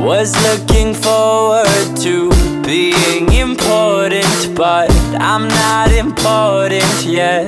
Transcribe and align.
Was 0.00 0.32
looking 0.42 0.94
forward 0.94 1.96
to 1.98 2.30
being 2.64 3.32
important, 3.32 4.54
but 4.54 4.90
I'm 5.20 5.48
not 5.48 5.92
important 5.92 7.04
yet. 7.04 7.46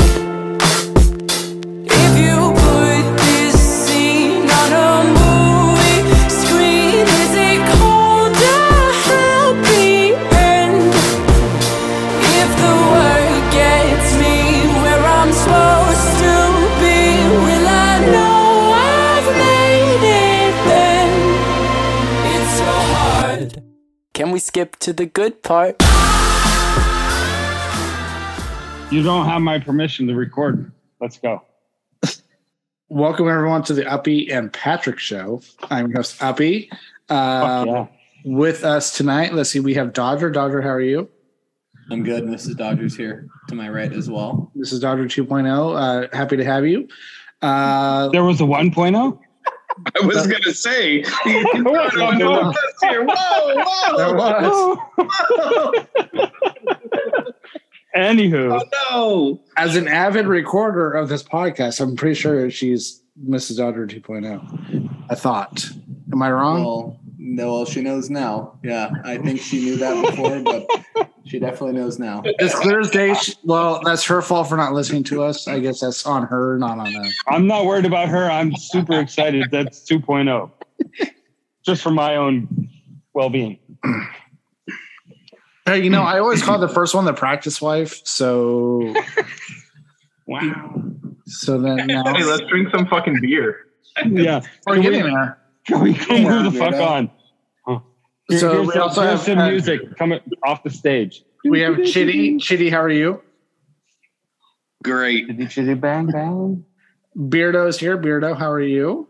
Skip 24.51 24.75
to 24.81 24.93
the 24.93 25.07
good 25.07 25.45
part? 25.45 25.81
You 28.93 29.01
don't 29.05 29.27
have 29.27 29.43
my 29.43 29.61
permission 29.61 30.09
to 30.09 30.17
record. 30.17 30.73
Let's 31.01 31.19
go. 31.19 31.45
Welcome 32.89 33.29
everyone 33.29 33.63
to 33.63 33.75
the 33.75 33.87
Uppy 33.89 34.29
and 34.33 34.53
Patrick 34.53 34.99
Show. 34.99 35.41
I'm 35.71 35.87
your 35.91 35.99
host 35.99 36.21
Uppy. 36.21 36.69
Uh, 37.09 37.65
yeah. 37.69 37.87
With 38.25 38.65
us 38.65 38.97
tonight, 38.97 39.35
let's 39.35 39.51
see, 39.51 39.61
we 39.61 39.75
have 39.75 39.93
Dodger. 39.93 40.31
Dodger, 40.31 40.61
how 40.61 40.71
are 40.71 40.81
you? 40.81 41.09
I'm 41.93 42.03
good. 42.03 42.25
Mrs. 42.25 42.57
Dodgers 42.57 42.97
here 42.97 43.29
to 43.47 43.55
my 43.55 43.69
right 43.69 43.93
as 43.93 44.11
well. 44.11 44.51
This 44.57 44.73
is 44.73 44.81
Dodger 44.81 45.05
2.0. 45.05 45.47
Uh, 45.77 46.09
happy 46.13 46.37
to 46.37 46.45
have 46.45 46.67
you. 46.67 46.89
Uh, 47.41 48.09
There 48.09 48.25
was 48.25 48.41
a 48.41 48.45
oh? 48.45 48.49
1.0? 48.49 49.21
I 50.01 50.05
was 50.05 50.27
gonna 50.27 50.55
say. 50.55 51.03
Whoa, 51.25 52.11
no. 52.13 52.53
there 52.83 53.05
was. 53.05 54.79
Anywho, 57.97 58.61
oh, 58.61 58.69
no. 58.91 59.41
As 59.57 59.75
an 59.75 59.89
avid 59.89 60.27
recorder 60.27 60.93
of 60.93 61.09
this 61.09 61.25
podcast, 61.25 61.81
I'm 61.81 61.97
pretty 61.97 62.15
sure 62.15 62.49
she's 62.51 63.03
Mrs. 63.29 63.57
Dodger 63.57 63.87
2.0. 63.87 65.07
I 65.11 65.15
thought. 65.17 65.69
Am 66.13 66.23
I 66.23 66.31
wrong? 66.31 66.65
Well, 66.65 67.01
no, 67.19 67.55
well, 67.55 67.65
she 67.65 67.81
knows 67.81 68.09
now. 68.09 68.59
Yeah, 68.63 68.91
I 69.05 69.19
think 69.19 69.41
she 69.41 69.59
knew 69.59 69.77
that 69.77 70.05
before, 70.07 70.41
but 70.41 71.10
she 71.31 71.39
definitely 71.39 71.73
knows 71.81 71.99
now. 72.01 72.23
It's 72.25 72.55
clear 72.59 72.81
as 72.81 72.91
day. 72.91 73.15
she- 73.15 73.35
Well, 73.45 73.81
that's 73.85 74.05
her 74.07 74.21
fault 74.21 74.49
for 74.49 74.57
not 74.57 74.73
listening 74.73 75.05
to 75.05 75.23
us. 75.23 75.47
I 75.47 75.61
guess 75.61 75.79
that's 75.81 76.05
on 76.05 76.25
her, 76.27 76.59
not 76.59 76.79
on 76.79 76.95
us. 76.97 77.15
I'm 77.29 77.47
not 77.47 77.67
worried 77.67 77.87
about 77.87 78.09
her. 78.09 78.29
I'm 78.29 78.53
super 78.57 78.99
excited. 78.99 79.49
That's 79.53 79.89
2.0. 79.89 80.51
Just 81.65 81.83
for 81.83 81.91
my 81.93 82.17
own 82.17 82.69
well 83.15 83.31
being. 83.31 83.59
Hey, 85.67 85.83
you 85.85 85.91
know, 85.91 86.03
I 86.03 86.19
always 86.19 86.43
call 86.43 86.59
the 86.59 86.69
first 86.69 86.95
one 86.97 87.05
the 87.05 87.13
practice 87.13 87.61
wife. 87.63 88.01
So, 88.05 88.93
Wow. 90.27 90.83
so 91.27 91.59
then 91.61 91.87
now 91.87 92.03
Hey, 92.13 92.25
let's 92.25 92.43
drink 92.49 92.71
some 92.75 92.87
fucking 92.89 93.21
beer. 93.21 93.67
Yeah. 94.05 94.41
we're 94.67 94.75
Can 94.77 94.85
we- 94.85 94.91
getting 94.91 95.15
there. 95.15 95.39
Can 95.67 95.81
we 95.81 95.95
can 95.95 96.23
Yeah, 96.23 96.43
move 96.43 96.53
the 96.55 96.59
fuck 96.59 96.75
on? 96.75 97.11
Huh. 98.31 98.39
Here- 98.39 98.39
So 98.41 98.53
here's 98.53 98.67
we 98.67 98.73
some, 98.75 98.83
also 98.83 99.03
have- 99.03 99.21
some 99.21 99.39
uh, 99.39 99.49
music 99.51 99.97
coming 99.99 100.21
off 100.45 100.63
the 100.63 100.71
stage. 100.71 101.23
We 101.45 101.61
have 101.61 101.77
Chitty. 101.85 102.39
Chitty, 102.39 102.71
how 102.71 102.81
are 102.83 102.91
you? 102.91 103.23
Great. 104.83 105.27
Chitty 105.27 105.47
chitty 105.47 105.75
bang 105.75 106.07
bang. 106.07 106.65
Beardo's 107.17 107.79
here. 107.79 107.99
Beardo, 107.99 108.37
how 108.37 108.51
are 108.51 108.61
you? 108.63 109.09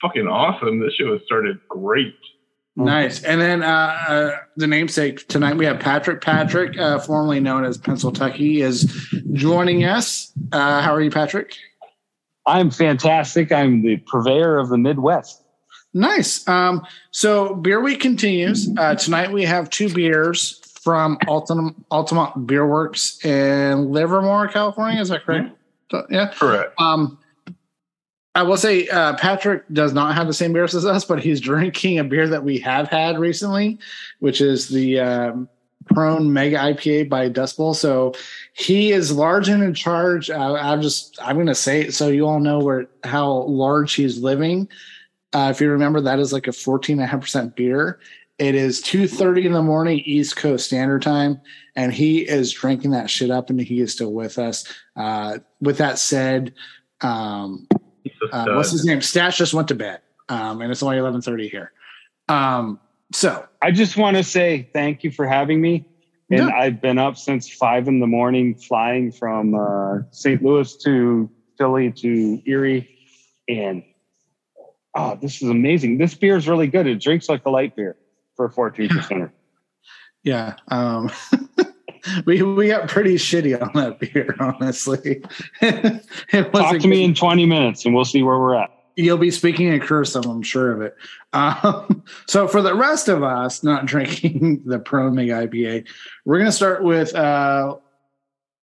Fucking 0.00 0.26
awesome. 0.26 0.80
This 0.80 0.94
show 0.94 1.12
has 1.12 1.20
started 1.24 1.58
great. 1.68 2.14
Nice. 2.74 3.22
And 3.22 3.40
then 3.40 3.62
uh, 3.62 3.66
uh, 4.08 4.36
the 4.56 4.66
namesake 4.66 5.28
tonight 5.28 5.56
we 5.56 5.66
have 5.66 5.78
Patrick. 5.78 6.22
Patrick, 6.22 6.78
uh, 6.78 6.98
formerly 7.00 7.38
known 7.40 7.64
as 7.64 7.76
Pennsyltucky, 7.76 8.62
is 8.62 8.84
joining 9.32 9.84
us. 9.84 10.32
Uh, 10.52 10.80
how 10.80 10.94
are 10.94 11.02
you, 11.02 11.10
Patrick? 11.10 11.54
I'm 12.46 12.70
fantastic. 12.70 13.52
I'm 13.52 13.82
the 13.82 13.98
purveyor 14.10 14.58
of 14.58 14.70
the 14.70 14.78
Midwest. 14.78 15.41
Nice. 15.94 16.46
Um, 16.48 16.86
so 17.10 17.54
beer 17.54 17.80
week 17.80 18.00
continues. 18.00 18.68
Uh, 18.76 18.94
tonight 18.94 19.30
we 19.30 19.44
have 19.44 19.68
two 19.70 19.92
beers 19.92 20.60
from 20.80 21.18
Altamont 21.28 22.46
Beer 22.46 22.66
Works 22.66 23.24
in 23.24 23.92
Livermore, 23.92 24.48
California. 24.48 25.00
Is 25.00 25.10
that 25.10 25.24
correct? 25.24 25.56
So, 25.90 26.06
yeah. 26.10 26.32
Correct. 26.34 26.72
Um, 26.80 27.18
I 28.34 28.42
will 28.42 28.56
say 28.56 28.88
uh, 28.88 29.14
Patrick 29.16 29.64
does 29.72 29.92
not 29.92 30.14
have 30.14 30.26
the 30.26 30.32
same 30.32 30.54
beers 30.54 30.74
as 30.74 30.86
us, 30.86 31.04
but 31.04 31.20
he's 31.20 31.40
drinking 31.40 31.98
a 31.98 32.04
beer 32.04 32.26
that 32.28 32.42
we 32.42 32.58
have 32.60 32.88
had 32.88 33.18
recently, 33.18 33.78
which 34.20 34.40
is 34.40 34.68
the 34.68 35.00
um, 35.00 35.48
Prone 35.86 36.32
Mega 36.32 36.56
IPA 36.56 37.10
by 37.10 37.28
Dust 37.28 37.58
Bowl. 37.58 37.74
So 37.74 38.14
he 38.54 38.92
is 38.92 39.12
large 39.12 39.48
and 39.48 39.62
in 39.62 39.74
charge. 39.74 40.30
Uh, 40.30 40.54
I'm 40.54 40.80
just 40.80 41.18
I'm 41.20 41.36
going 41.36 41.46
to 41.46 41.54
say 41.54 41.82
it 41.82 41.94
so 41.94 42.08
you 42.08 42.26
all 42.26 42.40
know 42.40 42.58
where 42.58 42.86
how 43.04 43.42
large 43.42 43.94
he's 43.94 44.18
living. 44.18 44.68
Uh, 45.32 45.48
if 45.50 45.60
you 45.60 45.70
remember, 45.70 46.00
that 46.00 46.18
is 46.18 46.32
like 46.32 46.46
a 46.46 46.50
14.5% 46.50 47.54
beer. 47.54 47.98
It 48.38 48.54
is 48.54 48.82
2.30 48.82 49.46
in 49.46 49.52
the 49.52 49.62
morning 49.62 50.00
East 50.04 50.36
Coast 50.36 50.66
Standard 50.66 51.02
Time, 51.02 51.40
and 51.76 51.92
he 51.92 52.20
is 52.28 52.50
drinking 52.52 52.90
that 52.90 53.08
shit 53.08 53.30
up, 53.30 53.50
and 53.50 53.60
he 53.60 53.80
is 53.80 53.92
still 53.92 54.12
with 54.12 54.38
us. 54.38 54.64
Uh, 54.96 55.38
with 55.60 55.78
that 55.78 55.98
said, 55.98 56.54
um, 57.02 57.68
uh, 58.32 58.46
what's 58.48 58.70
his 58.70 58.84
name? 58.84 59.00
Stash 59.00 59.38
just 59.38 59.54
went 59.54 59.68
to 59.68 59.74
bed, 59.74 60.00
um, 60.28 60.60
and 60.60 60.70
it's 60.70 60.82
only 60.82 60.98
eleven 60.98 61.20
thirty 61.20 61.48
here. 61.48 61.72
Um, 62.28 62.80
so 63.12 63.46
I 63.60 63.70
just 63.70 63.96
want 63.96 64.16
to 64.16 64.24
say 64.24 64.68
thank 64.72 65.04
you 65.04 65.10
for 65.10 65.26
having 65.26 65.60
me. 65.60 65.84
And 66.30 66.48
Yeah. 66.48 66.56
I've 66.56 66.80
been 66.80 66.98
up 66.98 67.16
since 67.16 67.48
five 67.48 67.88
in 67.88 68.00
the 68.00 68.06
morning, 68.06 68.54
flying 68.54 69.12
from 69.12 69.54
uh, 69.54 69.98
St. 70.10 70.42
Louis 70.42 70.76
to 70.78 71.30
Philly 71.58 71.92
to 71.92 72.42
Erie, 72.46 72.88
and 73.48 73.82
oh, 74.94 75.18
this 75.20 75.42
is 75.42 75.48
amazing. 75.48 75.98
This 75.98 76.14
beer 76.14 76.36
is 76.36 76.48
really 76.48 76.66
good. 76.66 76.86
It 76.86 77.00
drinks 77.00 77.28
like 77.28 77.44
a 77.46 77.50
light 77.50 77.76
beer 77.76 77.96
for 78.36 78.46
a 78.46 78.50
fourteen 78.50 78.88
percenter. 78.88 79.30
yeah, 80.22 80.54
um, 80.68 81.10
we 82.26 82.42
we 82.42 82.68
got 82.68 82.88
pretty 82.88 83.14
shitty 83.16 83.60
on 83.60 83.70
that 83.74 83.98
beer, 84.00 84.34
honestly. 84.40 85.22
it 85.60 86.52
Talk 86.52 86.78
to 86.78 86.88
me 86.88 87.04
in 87.04 87.14
twenty 87.14 87.46
minutes, 87.46 87.84
and 87.84 87.94
we'll 87.94 88.04
see 88.04 88.22
where 88.22 88.38
we're 88.38 88.56
at. 88.56 88.70
You'll 88.96 89.18
be 89.18 89.30
speaking 89.30 89.68
in 89.68 89.80
cursive, 89.80 90.26
I'm 90.26 90.42
sure 90.42 90.72
of 90.72 90.82
it. 90.82 90.94
Um, 91.32 92.04
so 92.26 92.46
for 92.46 92.60
the 92.60 92.74
rest 92.74 93.08
of 93.08 93.22
us 93.22 93.62
not 93.62 93.86
drinking 93.86 94.62
the 94.66 94.78
Pro 94.78 95.10
Mega 95.10 95.46
IPA, 95.46 95.86
we're 96.24 96.38
gonna 96.38 96.52
start 96.52 96.82
with 96.82 97.14
uh, 97.14 97.76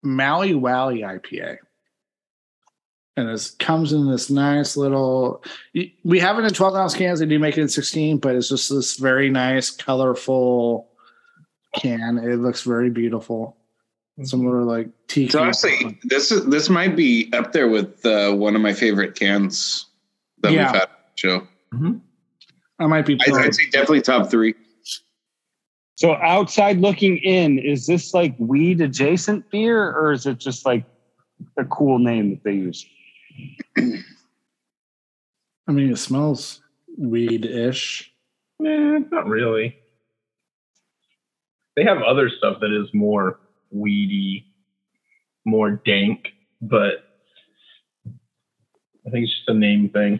Maui 0.03 0.53
Wowie 0.53 1.01
IPA. 1.01 1.57
And 3.17 3.29
it 3.29 3.51
comes 3.59 3.93
in 3.93 4.09
this 4.11 4.29
nice 4.29 4.75
little. 4.75 5.41
We 6.03 6.19
have 6.19 6.37
it 6.37 6.43
in 6.43 6.53
12 6.53 6.75
ounce 6.75 6.93
cans. 6.95 7.19
They 7.19 7.25
do 7.25 7.39
make 7.39 7.57
it 7.57 7.61
in 7.61 7.69
16, 7.69 8.17
but 8.17 8.35
it's 8.35 8.49
just 8.49 8.69
this 8.69 8.97
very 8.97 9.29
nice, 9.29 9.69
colorful 9.71 10.89
can. 11.75 12.17
It 12.17 12.37
looks 12.37 12.63
very 12.63 12.89
beautiful. 12.89 13.55
Some 14.23 14.45
little 14.45 14.65
like 14.65 14.89
tea. 15.07 15.29
So 15.29 15.41
honestly, 15.41 15.99
this 16.03 16.31
is 16.31 16.45
this 16.45 16.69
might 16.69 16.95
be 16.95 17.29
up 17.33 17.51
there 17.51 17.67
with 17.67 18.05
uh, 18.05 18.33
one 18.33 18.55
of 18.55 18.61
my 18.61 18.73
favorite 18.73 19.15
cans 19.15 19.87
that 20.41 20.53
Yeah. 20.53 20.71
we've 20.71 20.81
had. 20.81 20.81
on 20.83 20.87
the 20.89 21.17
Show, 21.17 21.47
I 22.79 22.87
might 22.87 23.05
be. 23.05 23.17
I'd, 23.27 23.33
I'd 23.33 23.55
say 23.55 23.69
definitely 23.71 24.01
top 24.01 24.29
three. 24.29 24.55
So 25.97 26.15
outside 26.15 26.79
looking 26.79 27.17
in, 27.17 27.59
is 27.59 27.87
this 27.87 28.13
like 28.13 28.35
weed 28.37 28.79
adjacent 28.81 29.49
beer, 29.51 29.91
or 29.91 30.11
is 30.13 30.25
it 30.25 30.37
just 30.37 30.65
like 30.65 30.83
a 31.57 31.65
cool 31.65 31.99
name 31.99 32.29
that 32.31 32.43
they 32.43 32.53
use? 32.53 32.85
I 35.67 35.71
mean, 35.71 35.91
it 35.91 35.97
smells 35.97 36.61
weed-ish. 36.97 38.11
Eh, 38.65 38.99
not 39.11 39.27
really. 39.27 39.77
They 41.75 41.83
have 41.83 42.01
other 42.01 42.29
stuff 42.29 42.59
that 42.61 42.71
is 42.71 42.93
more 42.93 43.39
weedy, 43.71 44.45
more 45.43 45.71
dank, 45.71 46.29
but 46.61 47.03
I 48.05 49.09
think 49.11 49.25
it's 49.25 49.35
just 49.35 49.49
a 49.49 49.53
name 49.53 49.89
thing. 49.89 50.19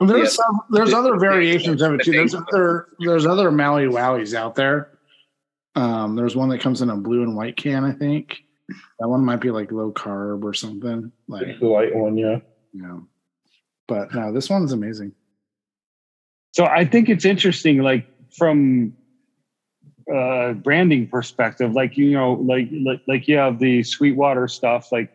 There's 0.00 0.34
some, 0.34 0.60
there's 0.70 0.94
other 0.94 1.18
variations 1.18 1.82
of 1.82 1.94
it 1.94 2.02
too. 2.02 2.12
There's 2.12 2.34
other 2.34 2.88
there's 3.00 3.26
other 3.26 3.50
Maui 3.50 3.84
Wowies 3.84 4.34
out 4.34 4.54
there. 4.54 4.98
Um, 5.76 6.16
there's 6.16 6.34
one 6.34 6.48
that 6.48 6.60
comes 6.60 6.80
in 6.82 6.90
a 6.90 6.96
blue 6.96 7.22
and 7.22 7.36
white 7.36 7.56
can, 7.56 7.84
I 7.84 7.92
think. 7.92 8.42
That 8.98 9.08
one 9.08 9.24
might 9.24 9.40
be 9.40 9.50
like 9.50 9.72
low 9.72 9.92
carb 9.92 10.44
or 10.44 10.54
something. 10.54 11.12
Like 11.28 11.46
It's 11.46 11.60
the 11.60 11.66
light 11.66 11.94
one, 11.94 12.16
yeah. 12.16 12.38
you 12.72 12.82
know. 12.82 13.06
But 13.88 14.14
no, 14.14 14.32
this 14.32 14.48
one's 14.48 14.72
amazing. 14.72 15.12
So 16.52 16.64
I 16.64 16.84
think 16.84 17.08
it's 17.08 17.24
interesting, 17.24 17.78
like 17.78 18.06
from 18.36 18.94
uh, 20.12 20.52
branding 20.54 21.08
perspective, 21.08 21.72
like 21.72 21.96
you 21.96 22.12
know, 22.12 22.34
like 22.34 22.68
like 22.84 23.02
like 23.06 23.28
you 23.28 23.36
have 23.36 23.58
the 23.58 23.82
Sweetwater 23.82 24.48
stuff, 24.48 24.92
like 24.92 25.12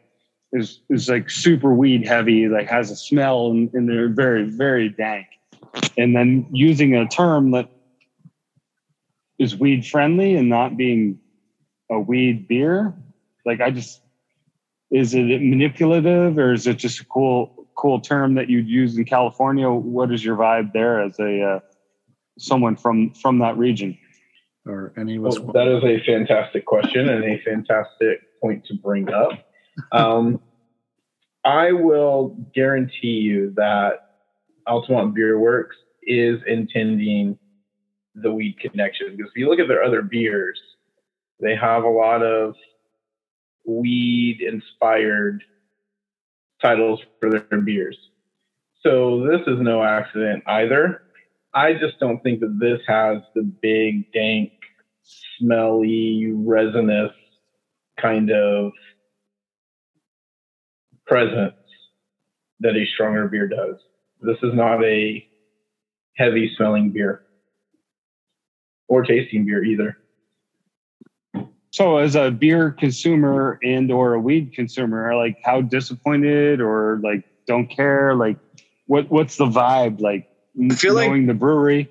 is 0.54 0.80
is 0.90 1.10
like 1.10 1.30
super 1.30 1.74
weed 1.74 2.08
heavy, 2.08 2.48
like 2.48 2.70
has 2.70 2.92
a 2.92 2.96
smell 2.96 3.52
and, 3.52 3.74
and 3.74 3.90
they're 3.90 4.10
very 4.10 4.50
very 4.50 4.90
dank. 4.90 5.28
And 5.98 6.16
then 6.16 6.48
using 6.52 6.96
a 6.96 7.08
term 7.08 7.52
that 7.52 7.70
is 9.38 9.58
weed 9.58 9.86
friendly 9.86 10.36
and 10.36 10.48
not 10.48 10.78
being 10.78 11.20
a 11.92 12.00
weed 12.00 12.48
beer, 12.48 12.94
like 13.46 13.62
I 13.62 13.72
just 13.72 14.02
is 14.92 15.14
it 15.14 15.42
manipulative 15.42 16.38
or 16.38 16.54
is 16.54 16.68
it 16.68 16.78
just 16.78 17.00
a 17.00 17.06
cool 17.06 17.68
cool 17.76 18.00
term 18.00 18.36
that 18.36 18.50
you'd 18.50 18.68
use 18.68 18.98
in 18.98 19.06
California? 19.06 19.70
What 19.70 20.12
is 20.12 20.24
your 20.24 20.38
vibe 20.38 20.74
there 20.74 21.02
as 21.02 21.20
a 21.20 21.42
uh, 21.42 21.60
someone 22.38 22.76
from 22.76 23.12
from 23.14 23.40
that 23.40 23.58
region? 23.58 23.98
Or 24.66 24.94
any 24.98 25.20
Well, 25.20 25.32
that 25.54 25.68
is 25.68 25.84
a 25.84 26.04
fantastic 26.06 26.66
question 26.66 27.10
and 27.10 27.24
a 27.24 27.40
fantastic 27.44 28.22
point 28.42 28.66
to 28.66 28.74
bring 28.74 29.12
up. 29.12 29.32
Um, 29.92 30.42
I 31.44 31.72
will 31.72 32.36
guarantee 32.56 33.20
you 33.20 33.54
that 33.58 34.16
Altamont 34.68 35.14
Beer 35.14 35.38
Works 35.38 35.76
is 36.02 36.40
intending 36.48 37.38
the 38.16 38.34
weed 38.34 38.58
connection 38.60 39.16
because 39.16 39.30
if 39.30 39.38
you 39.38 39.50
look 39.50 39.60
at 39.60 39.68
their 39.68 39.84
other 39.84 40.02
beers, 40.02 40.60
they 41.40 41.56
have 41.56 41.84
a 41.84 41.90
lot 41.90 42.24
of 42.24 42.56
weed 43.66 44.42
inspired 44.42 45.44
titles 46.62 47.02
for 47.20 47.30
their 47.30 47.62
beers. 47.62 47.98
So 48.82 49.28
this 49.28 49.42
is 49.48 49.60
no 49.60 49.84
accident 49.84 50.44
either. 50.46 51.02
I 51.54 51.74
just 51.74 52.00
don't 52.00 52.22
think 52.22 52.42
that 52.42 52.58
this 52.60 52.80
has 52.88 53.22
the 53.34 53.44
big, 53.62 54.12
dank, 54.12 54.52
smelly, 55.38 56.32
resinous 56.34 57.12
kind 58.00 58.30
of 58.30 58.72
presence 61.08 61.54
that 62.60 62.76
a 62.76 62.86
stronger 62.94 63.28
beer 63.28 63.48
does. 63.48 63.76
This 64.22 64.38
is 64.44 64.54
not 64.54 64.84
a 64.84 65.26
heavy 66.16 66.52
smelling 66.56 66.92
beer 66.92 67.22
or 68.88 69.04
tasting 69.04 69.46
beer 69.46 69.64
either. 69.64 69.98
So, 71.76 71.98
as 71.98 72.16
a 72.16 72.32
beer 72.32 72.72
consumer 72.72 73.60
and 73.62 73.92
or 73.92 74.14
a 74.14 74.20
weed 74.22 74.54
consumer, 74.54 75.14
like 75.14 75.40
how 75.44 75.60
disappointed 75.60 76.62
or 76.62 77.02
like 77.04 77.26
don't 77.48 77.68
care, 77.68 78.16
like 78.16 78.38
what 78.88 79.12
what's 79.12 79.36
the 79.36 79.46
vibe 79.46 80.00
like? 80.00 80.26
I 80.72 80.74
feel 80.74 80.94
like- 80.94 81.28
the 81.28 81.34
brewery. 81.34 81.90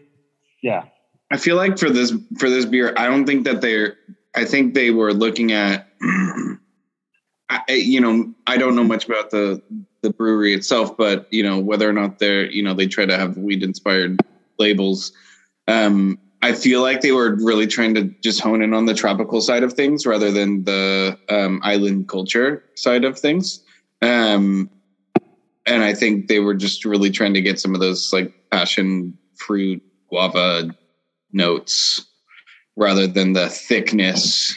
Yeah, 0.62 0.84
I 1.30 1.36
feel 1.36 1.56
like 1.56 1.76
for 1.76 1.90
this 1.90 2.14
for 2.38 2.48
this 2.48 2.64
beer, 2.64 2.94
I 2.96 3.08
don't 3.08 3.26
think 3.26 3.44
that 3.44 3.60
they're. 3.60 3.96
I 4.34 4.46
think 4.46 4.72
they 4.72 4.90
were 4.90 5.12
looking 5.12 5.52
at. 5.52 5.86
I- 7.50 7.62
you 7.68 8.00
know, 8.00 8.32
I 8.46 8.56
don't 8.56 8.74
know 8.76 8.84
much 8.84 9.04
about 9.04 9.32
the 9.32 9.60
the 10.00 10.08
brewery 10.08 10.54
itself, 10.54 10.96
but 10.96 11.28
you 11.30 11.42
know 11.42 11.58
whether 11.58 11.86
or 11.86 11.92
not 11.92 12.20
they're 12.20 12.50
you 12.50 12.62
know 12.62 12.72
they 12.72 12.86
try 12.86 13.04
to 13.04 13.18
have 13.18 13.36
weed 13.36 13.62
inspired 13.62 14.18
labels. 14.58 15.12
Um, 15.68 16.18
I 16.44 16.52
feel 16.52 16.82
like 16.82 17.00
they 17.00 17.12
were 17.12 17.36
really 17.36 17.66
trying 17.66 17.94
to 17.94 18.14
just 18.22 18.38
hone 18.38 18.60
in 18.60 18.74
on 18.74 18.84
the 18.84 18.92
tropical 18.92 19.40
side 19.40 19.62
of 19.62 19.72
things 19.72 20.04
rather 20.04 20.30
than 20.30 20.64
the 20.64 21.18
um, 21.30 21.58
island 21.62 22.06
culture 22.06 22.62
side 22.74 23.02
of 23.02 23.18
things. 23.18 23.64
Um, 24.02 24.68
and 25.64 25.82
I 25.82 25.94
think 25.94 26.26
they 26.26 26.40
were 26.40 26.52
just 26.52 26.84
really 26.84 27.08
trying 27.08 27.32
to 27.32 27.40
get 27.40 27.58
some 27.58 27.74
of 27.74 27.80
those 27.80 28.12
like 28.12 28.30
passion 28.50 29.16
fruit 29.36 29.82
guava 30.10 30.76
notes 31.32 32.04
rather 32.76 33.06
than 33.06 33.32
the 33.32 33.48
thickness, 33.48 34.54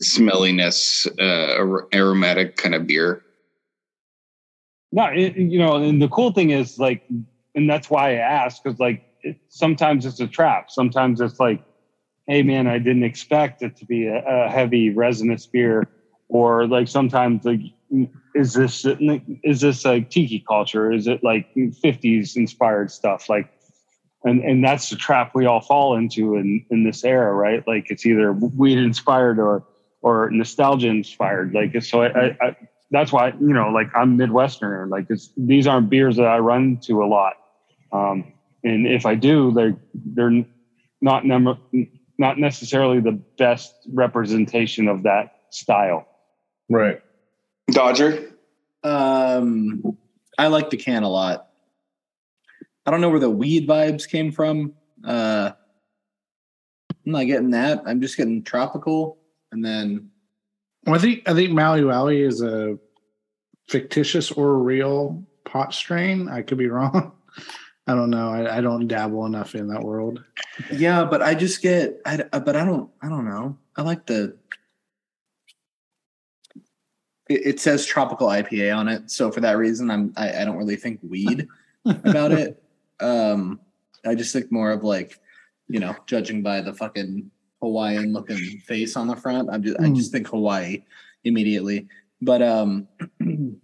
smelliness, 0.00 1.08
uh, 1.18 1.56
ar- 1.58 1.88
aromatic 1.92 2.54
kind 2.54 2.76
of 2.76 2.86
beer. 2.86 3.24
no, 4.92 5.06
it, 5.06 5.36
you 5.36 5.58
know, 5.58 5.74
and 5.74 6.00
the 6.00 6.08
cool 6.08 6.30
thing 6.30 6.50
is 6.50 6.78
like, 6.78 7.02
and 7.56 7.68
that's 7.68 7.90
why 7.90 8.12
I 8.12 8.18
asked 8.18 8.62
because 8.62 8.78
like 8.78 9.02
it, 9.26 9.36
sometimes 9.48 10.06
it's 10.06 10.20
a 10.20 10.26
trap. 10.26 10.70
Sometimes 10.70 11.20
it's 11.20 11.40
like, 11.40 11.62
hey 12.26 12.42
man, 12.42 12.66
I 12.66 12.78
didn't 12.78 13.04
expect 13.04 13.62
it 13.62 13.76
to 13.76 13.84
be 13.84 14.06
a, 14.06 14.22
a 14.24 14.50
heavy 14.50 14.90
resinous 14.90 15.46
beer, 15.46 15.88
or 16.28 16.66
like 16.66 16.88
sometimes 16.88 17.44
like, 17.44 17.60
is 18.34 18.54
this 18.54 18.84
is 19.44 19.60
this 19.60 19.84
like 19.84 20.10
tiki 20.10 20.40
culture? 20.46 20.92
Is 20.92 21.06
it 21.06 21.22
like 21.22 21.46
50s 21.54 22.36
inspired 22.36 22.90
stuff? 22.90 23.28
Like, 23.28 23.48
and 24.24 24.42
and 24.42 24.64
that's 24.64 24.90
the 24.90 24.96
trap 24.96 25.32
we 25.34 25.46
all 25.46 25.60
fall 25.60 25.96
into 25.96 26.36
in 26.36 26.64
in 26.70 26.84
this 26.84 27.04
era, 27.04 27.32
right? 27.34 27.62
Like 27.66 27.90
it's 27.90 28.06
either 28.06 28.32
weed 28.32 28.78
inspired 28.78 29.38
or 29.38 29.64
or 30.02 30.30
nostalgia 30.30 30.88
inspired. 30.88 31.52
Like 31.52 31.82
so, 31.82 32.02
I, 32.02 32.08
I, 32.08 32.36
I 32.40 32.56
that's 32.90 33.12
why 33.12 33.28
you 33.40 33.52
know 33.52 33.68
like 33.68 33.88
i'm 33.94 34.16
midwesterner 34.16 34.88
like 34.88 35.06
it's 35.08 35.30
these 35.36 35.66
aren't 35.66 35.90
beers 35.90 36.16
that 36.16 36.26
i 36.26 36.38
run 36.38 36.78
to 36.78 37.02
a 37.02 37.06
lot 37.06 37.34
um 37.92 38.32
and 38.66 38.86
if 38.86 39.06
i 39.06 39.14
do 39.14 39.52
they're 39.52 39.76
they're 40.14 40.44
not 41.00 41.24
number 41.24 41.56
not 42.18 42.38
necessarily 42.38 43.00
the 43.00 43.20
best 43.38 43.72
representation 43.92 44.88
of 44.88 45.02
that 45.02 45.28
style 45.50 46.06
Right. 46.68 47.00
Dodger. 47.70 48.32
Um, 48.82 49.82
I 50.38 50.48
like 50.48 50.70
the 50.70 50.76
can 50.76 51.02
a 51.02 51.08
lot. 51.08 51.46
I 52.84 52.90
don't 52.90 53.00
know 53.00 53.10
where 53.10 53.20
the 53.20 53.30
weed 53.30 53.68
vibes 53.68 54.08
came 54.08 54.30
from. 54.30 54.74
Uh, 55.04 55.52
I'm 57.04 57.12
not 57.12 57.24
getting 57.24 57.50
that. 57.50 57.82
I'm 57.86 58.00
just 58.00 58.16
getting 58.16 58.42
tropical, 58.42 59.18
and 59.52 59.64
then 59.64 60.10
Well, 60.84 60.94
I 60.94 60.98
think 60.98 61.28
I 61.28 61.34
think 61.34 61.50
Maui 61.50 61.82
Wowie 61.82 62.26
is 62.26 62.42
a 62.42 62.78
fictitious 63.68 64.30
or 64.30 64.58
real 64.58 65.24
pot 65.44 65.74
strain. 65.74 66.28
I 66.28 66.42
could 66.42 66.58
be 66.58 66.68
wrong. 66.68 67.12
I 67.86 67.94
don't 67.94 68.10
know. 68.10 68.30
I, 68.30 68.58
I 68.58 68.60
don't 68.60 68.88
dabble 68.88 69.26
enough 69.26 69.54
in 69.54 69.68
that 69.68 69.82
world. 69.82 70.22
yeah, 70.72 71.04
but 71.04 71.22
I 71.22 71.34
just 71.34 71.62
get. 71.62 72.00
I 72.04 72.16
but 72.16 72.56
I 72.56 72.64
don't. 72.64 72.90
I 73.00 73.08
don't 73.08 73.24
know. 73.24 73.56
I 73.76 73.82
like 73.82 74.06
the. 74.06 74.36
It, 77.28 77.46
it 77.46 77.60
says 77.60 77.86
tropical 77.86 78.28
IPA 78.28 78.76
on 78.76 78.88
it, 78.88 79.10
so 79.10 79.30
for 79.30 79.40
that 79.40 79.56
reason, 79.56 79.90
I'm. 79.90 80.12
I, 80.16 80.42
I 80.42 80.44
don't 80.44 80.56
really 80.56 80.76
think 80.76 81.00
weed 81.02 81.46
about 81.84 82.32
it. 82.32 82.62
Um, 82.98 83.60
I 84.04 84.14
just 84.14 84.32
think 84.32 84.50
more 84.50 84.70
of 84.70 84.84
like, 84.84 85.20
you 85.68 85.80
know, 85.80 85.94
judging 86.06 86.42
by 86.42 86.60
the 86.60 86.72
fucking 86.72 87.30
Hawaiian 87.60 88.12
looking 88.12 88.58
face 88.60 88.96
on 88.96 89.06
the 89.08 89.16
front. 89.16 89.48
I'm 89.50 89.62
just 89.62 89.80
I 89.80 89.88
just 89.90 90.12
think 90.12 90.28
Hawaii 90.28 90.84
immediately. 91.24 91.88
But 92.22 92.42
um 92.42 92.88
it's 93.20 93.58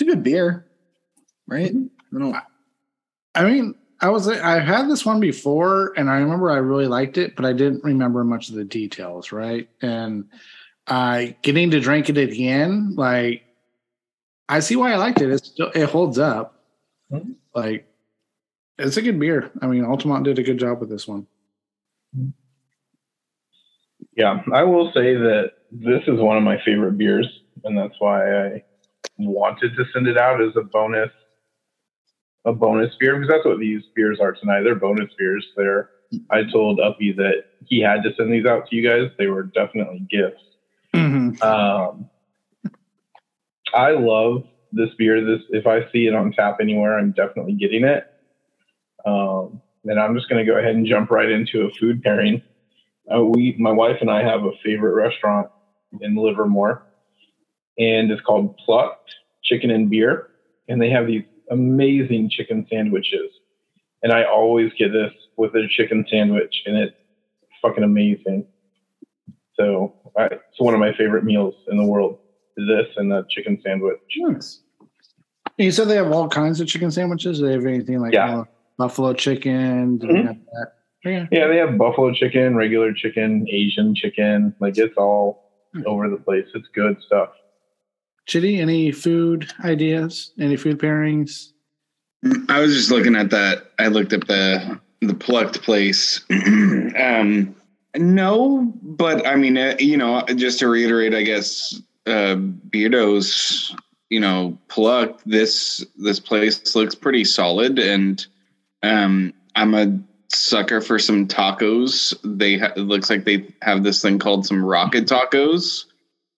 a 0.00 0.04
good 0.04 0.22
beer, 0.22 0.66
right? 1.46 1.72
I 1.74 1.97
don't 2.12 2.36
I 3.34 3.44
mean, 3.44 3.74
I 4.00 4.08
was 4.08 4.28
I 4.28 4.60
had 4.60 4.88
this 4.88 5.04
one 5.04 5.20
before, 5.20 5.92
and 5.96 6.08
I 6.10 6.18
remember 6.18 6.50
I 6.50 6.56
really 6.56 6.86
liked 6.86 7.18
it, 7.18 7.36
but 7.36 7.44
I 7.44 7.52
didn't 7.52 7.84
remember 7.84 8.24
much 8.24 8.48
of 8.48 8.54
the 8.54 8.64
details, 8.64 9.32
right? 9.32 9.68
And 9.82 10.28
I 10.86 11.36
getting 11.42 11.70
to 11.70 11.80
drink 11.80 12.08
it 12.08 12.18
again, 12.18 12.94
like 12.96 13.44
I 14.48 14.60
see 14.60 14.76
why 14.76 14.92
I 14.92 14.96
liked 14.96 15.20
it. 15.20 15.30
It 15.30 15.44
still 15.44 15.70
it 15.74 15.88
holds 15.88 16.18
up. 16.18 16.62
Mhm. 17.12 17.34
Like 17.54 17.86
it's 18.78 18.96
a 18.96 19.02
good 19.02 19.18
beer. 19.18 19.50
I 19.60 19.66
mean, 19.66 19.84
Altamont 19.84 20.24
did 20.24 20.38
a 20.38 20.42
good 20.42 20.58
job 20.58 20.80
with 20.80 20.88
this 20.88 21.06
one. 21.06 21.26
Yeah, 24.16 24.42
I 24.52 24.62
will 24.62 24.92
say 24.92 25.14
that 25.14 25.52
this 25.70 26.02
is 26.06 26.18
one 26.18 26.36
of 26.36 26.42
my 26.42 26.60
favorite 26.64 26.96
beers, 26.98 27.28
and 27.64 27.76
that's 27.76 27.94
why 27.98 28.46
I 28.46 28.64
wanted 29.18 29.76
to 29.76 29.84
send 29.92 30.06
it 30.06 30.16
out 30.16 30.40
as 30.40 30.56
a 30.56 30.62
bonus, 30.62 31.10
a 32.44 32.52
bonus 32.52 32.94
beer 32.98 33.14
because 33.16 33.28
that's 33.28 33.44
what 33.44 33.58
these 33.58 33.82
beers 33.94 34.18
are 34.20 34.32
tonight. 34.32 34.62
They're 34.62 34.74
bonus 34.74 35.10
beers. 35.18 35.46
They're. 35.56 35.90
I 36.30 36.42
told 36.50 36.80
Uppy 36.80 37.12
that 37.12 37.44
he 37.66 37.80
had 37.80 38.02
to 38.02 38.14
send 38.16 38.32
these 38.32 38.46
out 38.46 38.66
to 38.68 38.76
you 38.76 38.88
guys. 38.88 39.10
They 39.18 39.26
were 39.26 39.42
definitely 39.42 40.06
gifts. 40.10 40.42
Um, 41.42 42.08
I 43.74 43.90
love 43.90 44.44
this 44.72 44.90
beer. 44.96 45.24
This 45.24 45.42
if 45.50 45.66
I 45.66 45.90
see 45.92 46.06
it 46.06 46.14
on 46.14 46.32
tap 46.32 46.58
anywhere, 46.60 46.98
I'm 46.98 47.12
definitely 47.12 47.54
getting 47.54 47.84
it. 47.84 48.10
Um, 49.04 49.60
and 49.84 49.98
I'm 49.98 50.14
just 50.16 50.28
going 50.28 50.44
to 50.44 50.50
go 50.50 50.58
ahead 50.58 50.74
and 50.74 50.86
jump 50.86 51.10
right 51.10 51.30
into 51.30 51.62
a 51.62 51.70
food 51.70 52.02
pairing. 52.02 52.42
Uh, 53.14 53.24
we, 53.24 53.56
my 53.58 53.70
wife 53.70 53.98
and 54.00 54.10
I, 54.10 54.22
have 54.22 54.44
a 54.44 54.52
favorite 54.64 54.94
restaurant 54.94 55.48
in 56.00 56.14
Livermore, 56.14 56.82
and 57.78 58.10
it's 58.10 58.20
called 58.22 58.56
Plucked 58.58 59.10
Chicken 59.42 59.70
and 59.70 59.88
Beer, 59.88 60.28
and 60.68 60.80
they 60.80 60.90
have 60.90 61.06
these 61.06 61.24
amazing 61.50 62.30
chicken 62.30 62.66
sandwiches. 62.70 63.30
And 64.02 64.12
I 64.12 64.24
always 64.24 64.72
get 64.78 64.92
this 64.92 65.12
with 65.36 65.54
a 65.54 65.66
chicken 65.68 66.04
sandwich, 66.10 66.54
and 66.66 66.76
it's 66.76 66.94
fucking 67.62 67.82
amazing. 67.84 68.46
So 69.58 69.94
I, 70.16 70.26
it's 70.26 70.58
one 70.58 70.74
of 70.74 70.80
my 70.80 70.92
favorite 70.96 71.24
meals 71.24 71.54
in 71.68 71.76
the 71.76 71.84
world. 71.86 72.18
This 72.56 72.86
and 72.96 73.10
the 73.10 73.24
chicken 73.30 73.60
sandwich. 73.64 73.98
Nice. 74.18 74.60
You 75.58 75.70
said 75.72 75.88
they 75.88 75.96
have 75.96 76.12
all 76.12 76.28
kinds 76.28 76.60
of 76.60 76.66
chicken 76.68 76.90
sandwiches. 76.90 77.38
Do 77.38 77.46
they 77.46 77.52
have 77.52 77.66
anything 77.66 78.00
like 78.00 78.12
Yeah. 78.12 78.40
uh, 78.40 78.44
buffalo 78.76 79.12
chicken? 79.14 79.98
Do 79.98 80.06
they 80.06 80.12
Mhm. 80.14 80.26
have 80.26 80.36
that? 80.52 80.72
Yeah. 81.04 81.26
Yeah, 81.32 81.46
they 81.48 81.56
have 81.58 81.78
buffalo 81.78 82.12
chicken, 82.12 82.56
regular 82.56 82.92
chicken, 82.92 83.46
Asian 83.48 83.94
chicken. 83.94 84.54
Like 84.60 84.76
it's 84.78 84.96
all 84.96 85.50
over 85.86 86.08
the 86.08 86.16
place. 86.16 86.46
It's 86.54 86.66
good 86.68 86.96
stuff. 87.06 87.30
Chitty, 88.28 88.60
any 88.60 88.92
food 88.92 89.50
ideas? 89.64 90.32
Any 90.38 90.56
food 90.56 90.78
pairings? 90.78 91.52
I 92.50 92.60
was 92.60 92.74
just 92.74 92.90
looking 92.90 93.16
at 93.16 93.30
that. 93.30 93.72
I 93.78 93.88
looked 93.88 94.12
up 94.12 94.26
the 94.26 94.78
the 95.00 95.14
plucked 95.14 95.62
place. 95.62 96.20
um, 96.30 97.56
no, 97.96 98.72
but 98.82 99.26
I 99.26 99.34
mean, 99.36 99.56
uh, 99.56 99.76
you 99.78 99.96
know, 99.96 100.22
just 100.36 100.58
to 100.58 100.68
reiterate, 100.68 101.14
I 101.14 101.22
guess 101.22 101.80
uh, 102.06 102.34
Beardo's, 102.36 103.74
you 104.10 104.20
know, 104.20 104.58
plucked. 104.68 105.26
This 105.26 105.84
this 105.96 106.20
place 106.20 106.74
looks 106.76 106.94
pretty 106.94 107.24
solid, 107.24 107.78
and 107.78 108.24
um, 108.82 109.32
I'm 109.56 109.74
a 109.74 109.98
sucker 110.28 110.82
for 110.82 110.98
some 110.98 111.28
tacos. 111.28 112.14
They 112.22 112.58
ha- 112.58 112.74
it 112.76 112.80
looks 112.80 113.08
like 113.08 113.24
they 113.24 113.46
have 113.62 113.84
this 113.84 114.02
thing 114.02 114.18
called 114.18 114.44
some 114.44 114.62
rocket 114.62 115.06
tacos. 115.06 115.86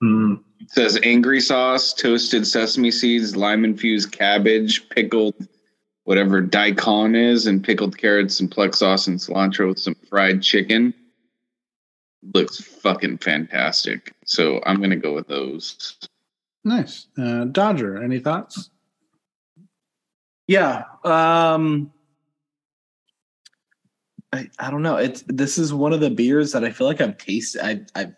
Mm. 0.00 0.40
It 0.60 0.70
says 0.70 0.98
angry 1.02 1.40
sauce, 1.40 1.94
toasted 1.94 2.46
sesame 2.46 2.90
seeds, 2.90 3.34
lime 3.34 3.64
infused 3.64 4.12
cabbage, 4.12 4.88
pickled 4.90 5.34
whatever 6.04 6.40
daikon 6.40 7.14
is, 7.14 7.46
and 7.46 7.64
pickled 7.64 7.96
carrots 7.96 8.40
and 8.40 8.50
plex 8.50 8.76
sauce 8.76 9.06
and 9.06 9.18
cilantro 9.18 9.68
with 9.68 9.78
some 9.78 9.96
fried 10.08 10.42
chicken. 10.42 10.92
Looks 12.34 12.60
fucking 12.60 13.18
fantastic. 13.18 14.12
So 14.26 14.60
I'm 14.66 14.80
gonna 14.80 14.96
go 14.96 15.14
with 15.14 15.28
those. 15.28 15.96
Nice. 16.64 17.06
Uh, 17.16 17.44
Dodger, 17.44 18.02
any 18.02 18.18
thoughts? 18.18 18.70
Yeah. 20.46 20.84
Um 21.04 21.92
I, 24.32 24.48
I 24.58 24.70
don't 24.70 24.82
know. 24.82 24.96
It's 24.96 25.24
this 25.26 25.56
is 25.58 25.72
one 25.72 25.92
of 25.92 26.00
the 26.00 26.10
beers 26.10 26.52
that 26.52 26.64
I 26.64 26.70
feel 26.70 26.86
like 26.86 27.00
I've 27.00 27.16
tasted 27.16 27.64
I've 27.64 27.86
I've 27.94 28.14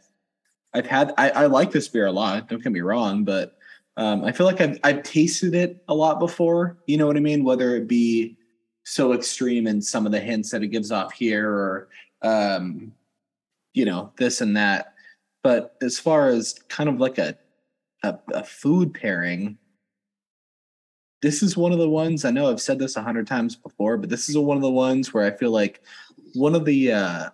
I've 0.74 0.86
had 0.86 1.12
I, 1.18 1.30
I 1.30 1.46
like 1.46 1.70
this 1.70 1.88
beer 1.88 2.06
a 2.06 2.12
lot, 2.12 2.48
don't 2.48 2.62
get 2.62 2.72
me 2.72 2.80
wrong, 2.80 3.24
but 3.24 3.56
um 3.96 4.24
I 4.24 4.32
feel 4.32 4.46
like 4.46 4.60
I've 4.60 4.78
I've 4.84 5.02
tasted 5.02 5.54
it 5.54 5.82
a 5.88 5.94
lot 5.94 6.18
before. 6.18 6.78
You 6.86 6.96
know 6.96 7.06
what 7.06 7.16
I 7.16 7.20
mean? 7.20 7.44
Whether 7.44 7.76
it 7.76 7.88
be 7.88 8.36
so 8.84 9.12
extreme 9.12 9.66
in 9.66 9.80
some 9.80 10.06
of 10.06 10.12
the 10.12 10.20
hints 10.20 10.50
that 10.50 10.62
it 10.62 10.68
gives 10.68 10.90
off 10.90 11.12
here 11.12 11.48
or 11.48 11.88
um 12.22 12.92
you 13.74 13.84
know, 13.86 14.12
this 14.18 14.40
and 14.42 14.56
that. 14.56 14.94
But 15.42 15.76
as 15.80 15.98
far 15.98 16.28
as 16.28 16.54
kind 16.68 16.88
of 16.88 17.00
like 17.00 17.18
a 17.18 17.36
a, 18.02 18.18
a 18.32 18.44
food 18.44 18.94
pairing, 18.94 19.58
this 21.20 21.42
is 21.42 21.56
one 21.56 21.72
of 21.72 21.78
the 21.78 21.88
ones 21.88 22.24
I 22.24 22.30
know 22.30 22.50
I've 22.50 22.60
said 22.60 22.78
this 22.78 22.96
a 22.96 23.02
hundred 23.02 23.26
times 23.26 23.54
before, 23.56 23.96
but 23.96 24.10
this 24.10 24.28
is 24.28 24.36
one 24.36 24.56
of 24.56 24.62
the 24.62 24.70
ones 24.70 25.12
where 25.14 25.24
I 25.24 25.36
feel 25.36 25.50
like 25.50 25.82
one 26.34 26.54
of 26.54 26.64
the 26.64 26.92
uh 26.92 27.30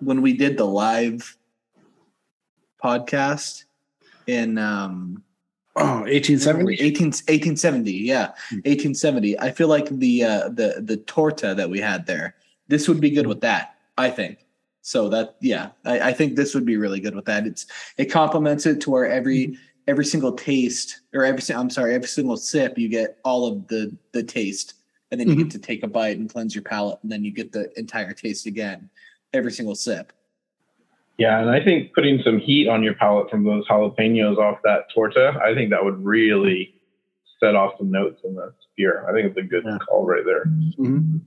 when 0.00 0.22
we 0.22 0.36
did 0.36 0.56
the 0.56 0.66
live 0.66 1.36
podcast 2.84 3.64
in 4.26 4.58
um 4.58 5.22
Oh, 5.76 6.02
1870? 6.06 6.74
18, 6.74 7.06
1870 7.06 7.90
yeah 7.90 8.26
1870 8.62 9.40
i 9.40 9.50
feel 9.50 9.66
like 9.66 9.88
the 9.88 10.22
uh 10.22 10.48
the 10.50 10.80
the 10.90 10.98
torta 10.98 11.52
that 11.56 11.68
we 11.68 11.80
had 11.80 12.06
there 12.06 12.36
this 12.68 12.86
would 12.86 13.00
be 13.00 13.10
good 13.10 13.26
with 13.26 13.40
that 13.40 13.74
i 13.98 14.08
think. 14.10 14.38
So 14.82 15.08
that 15.08 15.36
yeah 15.40 15.70
I, 15.84 16.10
I 16.10 16.12
think 16.12 16.36
this 16.36 16.54
would 16.54 16.66
be 16.66 16.76
really 16.76 17.00
good 17.00 17.14
with 17.16 17.24
that. 17.24 17.46
It's 17.46 17.66
it 17.96 18.06
complements 18.06 18.66
it 18.66 18.82
to 18.82 18.90
where 18.90 19.08
every 19.08 19.56
every 19.88 20.04
single 20.04 20.32
taste 20.32 21.00
or 21.14 21.24
every 21.24 21.42
i'm 21.54 21.70
sorry 21.70 21.94
every 21.94 22.08
single 22.08 22.36
sip 22.36 22.78
you 22.78 22.88
get 22.88 23.18
all 23.24 23.46
of 23.46 23.66
the 23.68 23.96
the 24.12 24.22
taste 24.22 24.74
and 25.10 25.20
then 25.20 25.28
you 25.28 25.36
get 25.36 25.50
to 25.50 25.58
take 25.58 25.82
a 25.82 25.88
bite 25.88 26.18
and 26.18 26.30
cleanse 26.32 26.54
your 26.54 26.62
palate 26.64 26.98
and 27.02 27.10
then 27.10 27.24
you 27.24 27.30
get 27.30 27.50
the 27.52 27.66
entire 27.78 28.12
taste 28.12 28.46
again 28.46 28.88
every 29.32 29.52
single 29.52 29.74
sip 29.74 30.12
Yeah, 31.18 31.40
and 31.40 31.50
I 31.50 31.62
think 31.62 31.94
putting 31.94 32.20
some 32.24 32.38
heat 32.38 32.68
on 32.68 32.82
your 32.82 32.94
palate 32.94 33.30
from 33.30 33.44
those 33.44 33.66
jalapenos 33.68 34.36
off 34.38 34.58
that 34.64 34.86
torta, 34.92 35.38
I 35.44 35.54
think 35.54 35.70
that 35.70 35.84
would 35.84 36.04
really 36.04 36.74
set 37.40 37.54
off 37.54 37.74
some 37.78 37.90
notes 37.90 38.20
in 38.24 38.34
this 38.34 38.52
beer. 38.76 39.06
I 39.08 39.12
think 39.12 39.28
it's 39.28 39.38
a 39.38 39.42
good 39.48 39.62
Yeah. 39.64 39.78
call 39.88 40.06
right 40.06 40.24
there. 40.24 40.46
Mhm. 40.78 41.20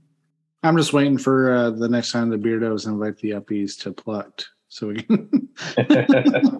I'm 0.62 0.76
just 0.76 0.92
waiting 0.92 1.16
for 1.18 1.52
uh, 1.52 1.70
the 1.70 1.88
next 1.88 2.12
time 2.12 2.28
the 2.30 2.36
Beardos 2.36 2.86
invite 2.86 3.16
the 3.18 3.30
uppies 3.30 3.78
to 3.82 3.92
plucked. 3.92 4.48
So 4.70 4.88
we 4.88 4.96
can 5.02 5.48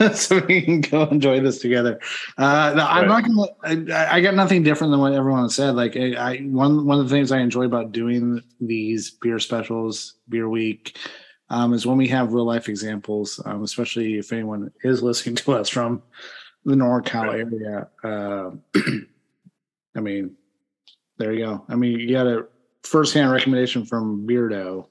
so 0.14 0.38
we 0.48 0.62
can 0.62 0.80
go 0.80 1.02
enjoy 1.04 1.40
this 1.40 1.58
together. 1.58 2.00
Uh, 2.38 2.72
no, 2.74 2.86
I'm 2.86 3.06
not 3.06 3.24
gonna. 3.24 3.92
I, 3.92 4.16
I 4.16 4.20
got 4.22 4.34
nothing 4.34 4.62
different 4.62 4.92
than 4.92 5.00
what 5.00 5.12
everyone 5.12 5.50
said. 5.50 5.74
Like 5.74 5.94
I, 5.96 6.14
I, 6.14 6.36
one 6.38 6.86
one 6.86 6.98
of 6.98 7.08
the 7.08 7.14
things 7.14 7.30
I 7.32 7.40
enjoy 7.40 7.64
about 7.64 7.92
doing 7.92 8.42
these 8.60 9.10
beer 9.10 9.38
specials, 9.38 10.14
beer 10.30 10.48
week, 10.48 10.96
um, 11.50 11.74
is 11.74 11.86
when 11.86 11.98
we 11.98 12.08
have 12.08 12.32
real 12.32 12.44
life 12.44 12.68
examples. 12.68 13.40
Um, 13.44 13.62
especially 13.62 14.18
if 14.18 14.32
anyone 14.32 14.72
is 14.82 15.02
listening 15.02 15.36
to 15.36 15.52
us 15.52 15.68
from 15.68 16.02
the 16.64 16.74
NorCal 16.74 17.34
area. 17.34 17.88
Uh, 18.02 18.50
I 19.96 20.00
mean, 20.00 20.36
there 21.18 21.32
you 21.32 21.44
go. 21.44 21.64
I 21.68 21.74
mean, 21.74 21.98
you 21.98 22.12
got 22.12 22.26
a 22.26 22.46
firsthand 22.84 23.30
recommendation 23.30 23.84
from 23.84 24.26
Beardo 24.26 24.86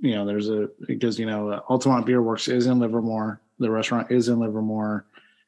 you 0.00 0.14
know, 0.14 0.24
there's 0.24 0.48
a 0.48 0.68
because 0.86 1.18
you 1.18 1.26
know 1.26 1.60
Altamont 1.68 2.06
Beer 2.06 2.22
Works 2.22 2.48
is 2.48 2.66
in 2.66 2.78
Livermore. 2.78 3.40
The 3.58 3.70
restaurant 3.70 4.10
is 4.10 4.28
in 4.28 4.38
Livermore. 4.38 5.06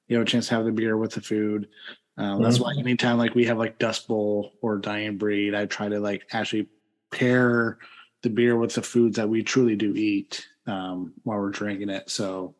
You 0.08 0.16
have 0.16 0.26
a 0.26 0.28
chance 0.28 0.48
to 0.48 0.56
have 0.56 0.64
the 0.64 0.72
beer 0.72 0.96
with 0.96 1.12
the 1.12 1.20
food. 1.20 1.68
Um, 2.16 2.42
That's 2.42 2.58
why 2.58 2.74
anytime 2.76 3.16
like 3.16 3.34
we 3.34 3.44
have 3.46 3.58
like 3.58 3.78
Dust 3.78 4.08
Bowl 4.08 4.52
or 4.60 4.78
Dying 4.78 5.16
Breed, 5.16 5.54
I 5.54 5.66
try 5.66 5.88
to 5.88 6.00
like 6.00 6.26
actually 6.32 6.68
pair 7.12 7.78
the 8.22 8.30
beer 8.30 8.56
with 8.56 8.74
the 8.74 8.82
foods 8.82 9.16
that 9.16 9.28
we 9.28 9.42
truly 9.42 9.76
do 9.76 9.94
eat 9.94 10.46
um, 10.66 11.12
while 11.22 11.38
we're 11.38 11.50
drinking 11.50 11.90
it. 11.90 12.10
So 12.10 12.54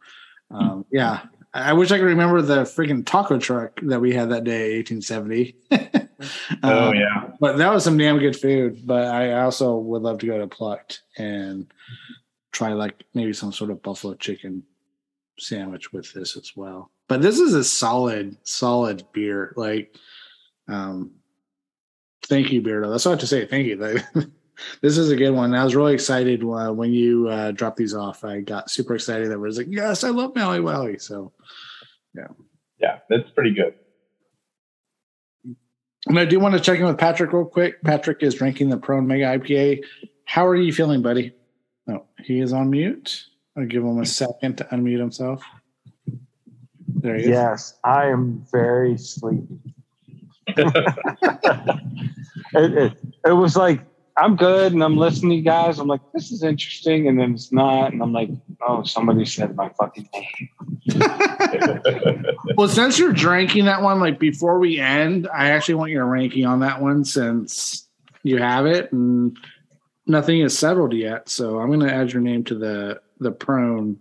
um, 0.51 0.85
yeah, 0.91 1.23
I 1.55 1.73
wish 1.73 1.91
I 1.91 1.99
could 1.99 2.05
remember 2.07 2.43
the 2.43 2.63
freaking 2.63 3.05
taco 3.05 3.39
truck 3.39 3.79
that 3.83 4.01
we 4.01 4.13
had 4.15 4.31
that 4.31 4.45
day, 4.45 4.77
1870. 4.77 5.57
oh 6.63 6.89
Um, 6.89 6.95
yeah. 6.95 7.31
but 7.41 7.57
that 7.59 7.73
was 7.73 7.85
some 7.85 7.97
damn 7.99 8.19
good 8.19 8.37
food. 8.37 8.87
But 8.87 9.07
I 9.07 9.43
also 9.43 9.77
would 9.77 10.03
love 10.03 10.19
to 10.19 10.27
go 10.27 10.39
to 10.39 10.47
Plucked 10.47 11.03
and 11.17 11.73
try 12.53 12.73
like 12.73 13.05
maybe 13.15 13.33
some 13.33 13.53
sort 13.53 13.71
of 13.71 13.83
buffalo 13.83 14.15
chicken 14.15 14.63
sandwich 15.39 15.93
with 15.93 16.13
this 16.13 16.37
as 16.37 16.53
well. 16.57 16.91
But 17.09 17.23
this 17.23 17.39
is 17.41 17.55
a 17.55 17.65
solid, 17.65 18.37
solid 18.45 19.05
beer. 19.13 19.53
Like, 19.57 19.97
um, 20.69 21.13
thank 22.27 22.53
you, 22.53 22.63
Beardo. 22.63 22.91
That's 22.91 23.07
all 23.07 23.13
I 23.13 23.15
have 23.15 23.21
to 23.21 23.27
say. 23.27 23.47
Thank 23.47 23.67
you. 23.67 23.77
Like, 24.73 24.81
this 24.81 24.99
is 24.99 25.11
a 25.11 25.17
good 25.17 25.31
one. 25.31 25.55
I 25.55 25.65
was 25.65 25.75
really 25.75 25.95
excited 25.95 26.43
uh, 26.43 26.73
when 26.73 26.93
you 26.93 27.29
uh, 27.29 27.51
dropped 27.53 27.77
these 27.77 27.95
off. 27.95 28.25
I 28.25 28.41
got 28.41 28.71
super 28.71 28.95
excited. 28.95 29.31
That 29.31 29.39
was 29.39 29.59
like, 29.59 29.67
yes, 29.71 30.05
I 30.05 30.11
love 30.11 30.35
Maui 30.35 30.59
Wowie. 30.59 31.01
So, 31.01 31.33
Yeah, 32.15 32.29
yeah, 32.81 32.99
that's 33.09 33.31
pretty 33.31 33.53
good. 33.53 33.75
and 36.07 36.19
I 36.19 36.25
do 36.25 36.41
want 36.41 36.55
to 36.55 36.61
check 36.61 36.79
in 36.79 36.87
with 36.87 36.99
Patrick 36.99 37.33
real 37.33 37.45
quick. 37.45 37.83
Patrick 37.83 38.23
is 38.23 38.35
drinking 38.35 38.71
the 38.71 38.77
Prone 38.77 39.07
Mega 39.07 39.39
IPA. 39.39 39.85
How 40.25 40.47
are 40.47 40.57
you 40.57 40.73
feeling, 40.73 41.03
buddy? 41.03 41.35
No, 41.87 42.07
he 42.23 42.41
is 42.41 42.53
on 42.53 42.71
mute. 42.71 43.27
I'll 43.57 43.67
give 43.67 43.83
him 43.83 43.99
a 43.99 44.07
second 44.07 44.57
to 44.59 44.65
unmute 44.65 45.01
himself. 45.01 45.43
There 46.87 47.17
he 47.17 47.23
is. 47.23 47.29
Yes, 47.29 47.79
I 47.85 48.07
am 48.07 48.45
very 48.53 48.97
sleepy. 48.97 49.59
it, 52.55 52.73
it, 52.79 52.93
it 53.27 53.33
was 53.33 53.57
like 53.57 53.81
I'm 54.17 54.37
good 54.37 54.73
and 54.73 54.83
I'm 54.83 54.97
listening 54.97 55.31
to 55.31 55.37
you 55.37 55.43
guys. 55.43 55.79
I'm 55.79 55.89
like, 55.89 56.01
this 56.13 56.31
is 56.31 56.43
interesting, 56.43 57.09
and 57.09 57.19
then 57.19 57.35
it's 57.35 57.53
not, 57.53 57.93
and 57.93 58.03
I'm 58.03 58.13
like, 58.13 58.31
oh, 58.67 58.83
somebody 58.83 59.25
said 59.25 59.57
my 59.57 59.71
fucking 59.79 60.09
name. 60.13 60.49
Well, 62.57 62.69
since 62.69 62.99
you're 62.99 63.13
drinking 63.13 63.67
that 63.67 63.83
one, 63.83 64.01
like 64.01 64.19
before 64.19 64.59
we 64.59 64.81
end, 64.81 65.29
I 65.33 65.51
actually 65.51 65.77
want 65.77 65.93
your 65.93 66.05
ranking 66.07 66.45
on 66.45 66.61
that 66.61 66.81
one 66.83 67.05
since 67.05 67.89
you 68.23 68.39
have 68.39 68.67
it 68.67 68.93
and 68.93 69.37
nothing 70.07 70.41
is 70.41 70.59
settled 70.59 70.93
yet. 70.93 71.29
So 71.29 71.59
I'm 71.61 71.69
going 71.69 71.81
to 71.81 71.93
add 71.93 72.13
your 72.13 72.23
name 72.23 72.45
to 72.45 72.55
the 72.55 73.01
the 73.19 73.31
prone. 73.31 73.99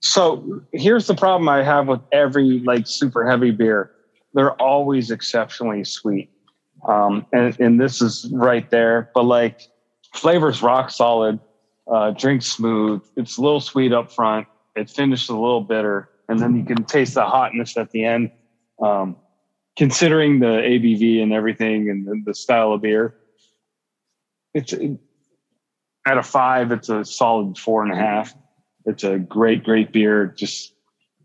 So 0.00 0.62
here's 0.72 1.06
the 1.06 1.14
problem 1.14 1.48
I 1.48 1.62
have 1.62 1.88
with 1.88 2.00
every 2.12 2.60
like 2.60 2.86
super 2.86 3.28
heavy 3.28 3.50
beer. 3.50 3.90
They're 4.34 4.60
always 4.60 5.10
exceptionally 5.10 5.84
sweet. 5.84 6.30
Um, 6.86 7.26
and, 7.32 7.58
and 7.60 7.80
this 7.80 8.02
is 8.02 8.28
right 8.32 8.68
there, 8.70 9.10
but 9.14 9.24
like 9.24 9.60
flavors 10.14 10.62
rock 10.62 10.90
solid, 10.90 11.38
uh, 11.90 12.10
drink 12.10 12.42
smooth. 12.42 13.02
It's 13.16 13.38
a 13.38 13.40
little 13.40 13.60
sweet 13.60 13.92
up 13.92 14.12
front. 14.12 14.46
It 14.74 14.90
finishes 14.90 15.28
a 15.28 15.36
little 15.36 15.60
bitter, 15.60 16.10
and 16.28 16.40
then 16.40 16.56
you 16.56 16.64
can 16.64 16.84
taste 16.84 17.14
the 17.14 17.24
hotness 17.24 17.76
at 17.76 17.90
the 17.90 18.04
end. 18.04 18.30
Um, 18.80 19.16
considering 19.76 20.40
the 20.40 20.46
ABV 20.46 21.22
and 21.22 21.32
everything 21.32 21.88
and 21.88 22.24
the, 22.24 22.34
style 22.34 22.72
of 22.72 22.82
beer, 22.82 23.14
it's 24.54 24.74
out 26.06 26.18
of 26.18 26.26
five, 26.26 26.72
it's 26.72 26.88
a 26.88 27.04
solid 27.04 27.58
four 27.58 27.82
and 27.82 27.92
a 27.92 27.96
half. 27.96 28.34
It's 28.84 29.04
a 29.04 29.18
great, 29.18 29.62
great 29.62 29.92
beer. 29.92 30.26
Just, 30.26 30.71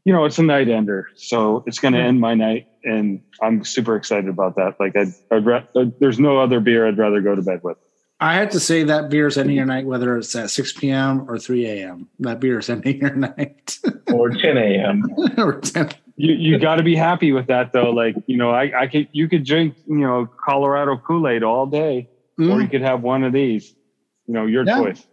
you 0.08 0.14
know, 0.14 0.24
it's 0.24 0.40
a 0.40 0.44
night 0.44 0.70
ender. 0.70 1.10
So 1.18 1.66
it's 1.68 1.80
going 1.80 1.94
to 1.94 2.00
end 2.00 2.22
my 2.22 2.34
night. 2.34 2.68
And 2.86 3.22
I'm 3.42 3.66
super 3.66 3.98
excited 3.98 4.30
about 4.30 4.56
that. 4.56 4.76
Like, 4.80 4.96
I'd, 4.96 5.10
I'd 5.32 5.46
ra- 5.46 5.66
there's 6.00 6.18
no 6.18 6.40
other 6.40 6.62
beer 6.62 6.88
I'd 6.88 6.98
rather 6.98 7.20
go 7.20 7.36
to 7.36 7.42
bed 7.42 7.60
with. 7.62 7.76
I 8.22 8.36
have 8.36 8.50
to 8.52 8.60
say 8.62 8.84
that 8.84 9.10
beer 9.10 9.28
is 9.28 9.38
ending 9.38 9.58
your 9.58 9.66
night, 9.66 9.86
whether 9.86 10.16
it's 10.18 10.34
at 10.34 10.50
6 10.50 10.74
p.m. 10.80 11.30
or 11.30 11.38
3 11.38 11.66
a.m. 11.66 12.08
That 12.20 12.40
beer 12.40 12.58
is 12.60 12.70
ending 12.76 13.02
your 13.02 13.14
night. 13.16 13.78
Or 14.14 14.30
10 14.30 14.56
a.m. 14.58 15.04
or 15.38 15.60
10. 15.60 15.90
You 16.16 16.34
you 16.34 16.58
got 16.58 16.78
to 16.78 16.84
be 16.84 16.96
happy 16.96 17.32
with 17.34 17.46
that 17.48 17.74
though. 17.74 17.92
Like 17.92 18.16
you 18.26 18.38
know, 18.38 18.50
I 18.50 18.72
I 18.84 18.88
could 18.88 19.08
you 19.12 19.28
could 19.30 19.44
drink 19.46 19.76
you 19.88 19.98
know 20.00 20.28
Colorado 20.48 20.98
Kool 20.98 21.28
Aid 21.28 21.44
all 21.44 21.68
day, 21.68 22.10
or 22.40 22.44
you 22.44 22.52
Mm. 22.68 22.72
could 22.72 22.82
have 22.82 23.04
one 23.04 23.24
of 23.24 23.34
these. 23.34 23.76
You 24.26 24.34
know, 24.34 24.48
your 24.48 24.66
Yeah. 24.66 24.78
choice. 24.80 25.06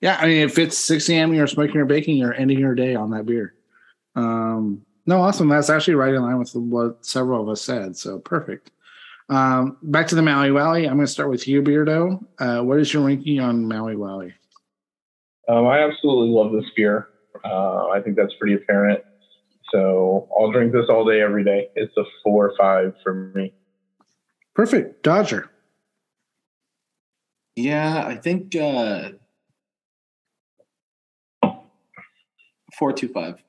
Yeah, 0.00 0.16
I 0.20 0.26
mean, 0.26 0.42
if 0.42 0.56
it's 0.56 0.78
6 0.78 1.08
a.m. 1.08 1.34
you're 1.34 1.48
smoking 1.48 1.78
or 1.78 1.84
baking, 1.84 2.16
you're 2.18 2.32
ending 2.34 2.60
your 2.60 2.76
day 2.76 2.94
on 2.94 3.10
that 3.10 3.26
beer. 3.26 3.54
Um, 4.16 4.82
no, 5.06 5.20
awesome. 5.20 5.48
That's 5.48 5.70
actually 5.70 5.94
right 5.94 6.12
in 6.12 6.22
line 6.22 6.38
with 6.38 6.54
what 6.54 7.04
several 7.06 7.42
of 7.42 7.48
us 7.48 7.62
said. 7.62 7.96
So 7.96 8.18
perfect. 8.18 8.72
Um, 9.28 9.76
back 9.82 10.08
to 10.08 10.14
the 10.14 10.22
Maui 10.22 10.48
Wowie. 10.48 10.88
I'm 10.88 10.94
going 10.94 11.06
to 11.06 11.12
start 11.12 11.30
with 11.30 11.46
you, 11.46 11.62
Beardo. 11.62 12.24
Uh, 12.38 12.62
what 12.62 12.80
is 12.80 12.92
your 12.92 13.04
ranking 13.04 13.40
on 13.40 13.66
Maui 13.66 13.94
Wowie? 13.94 14.32
Um, 15.48 15.66
I 15.66 15.78
absolutely 15.80 16.30
love 16.30 16.52
this 16.52 16.68
beer. 16.76 17.08
Uh, 17.44 17.88
I 17.88 18.00
think 18.00 18.16
that's 18.16 18.34
pretty 18.40 18.54
apparent. 18.54 19.04
So 19.72 20.28
I'll 20.36 20.50
drink 20.52 20.72
this 20.72 20.86
all 20.88 21.04
day, 21.04 21.20
every 21.20 21.44
day. 21.44 21.68
It's 21.76 21.96
a 21.96 22.04
four 22.24 22.46
or 22.46 22.56
five 22.56 22.94
for 23.02 23.14
me. 23.14 23.52
Perfect. 24.54 25.02
Dodger. 25.02 25.50
Yeah, 27.56 28.04
I 28.06 28.16
think 28.16 28.54
uh 28.54 29.10
four 32.78 32.92
two 32.92 33.08
five. 33.08 33.42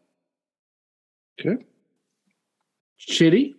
Okay. 1.40 1.64
Shitty. 3.00 3.54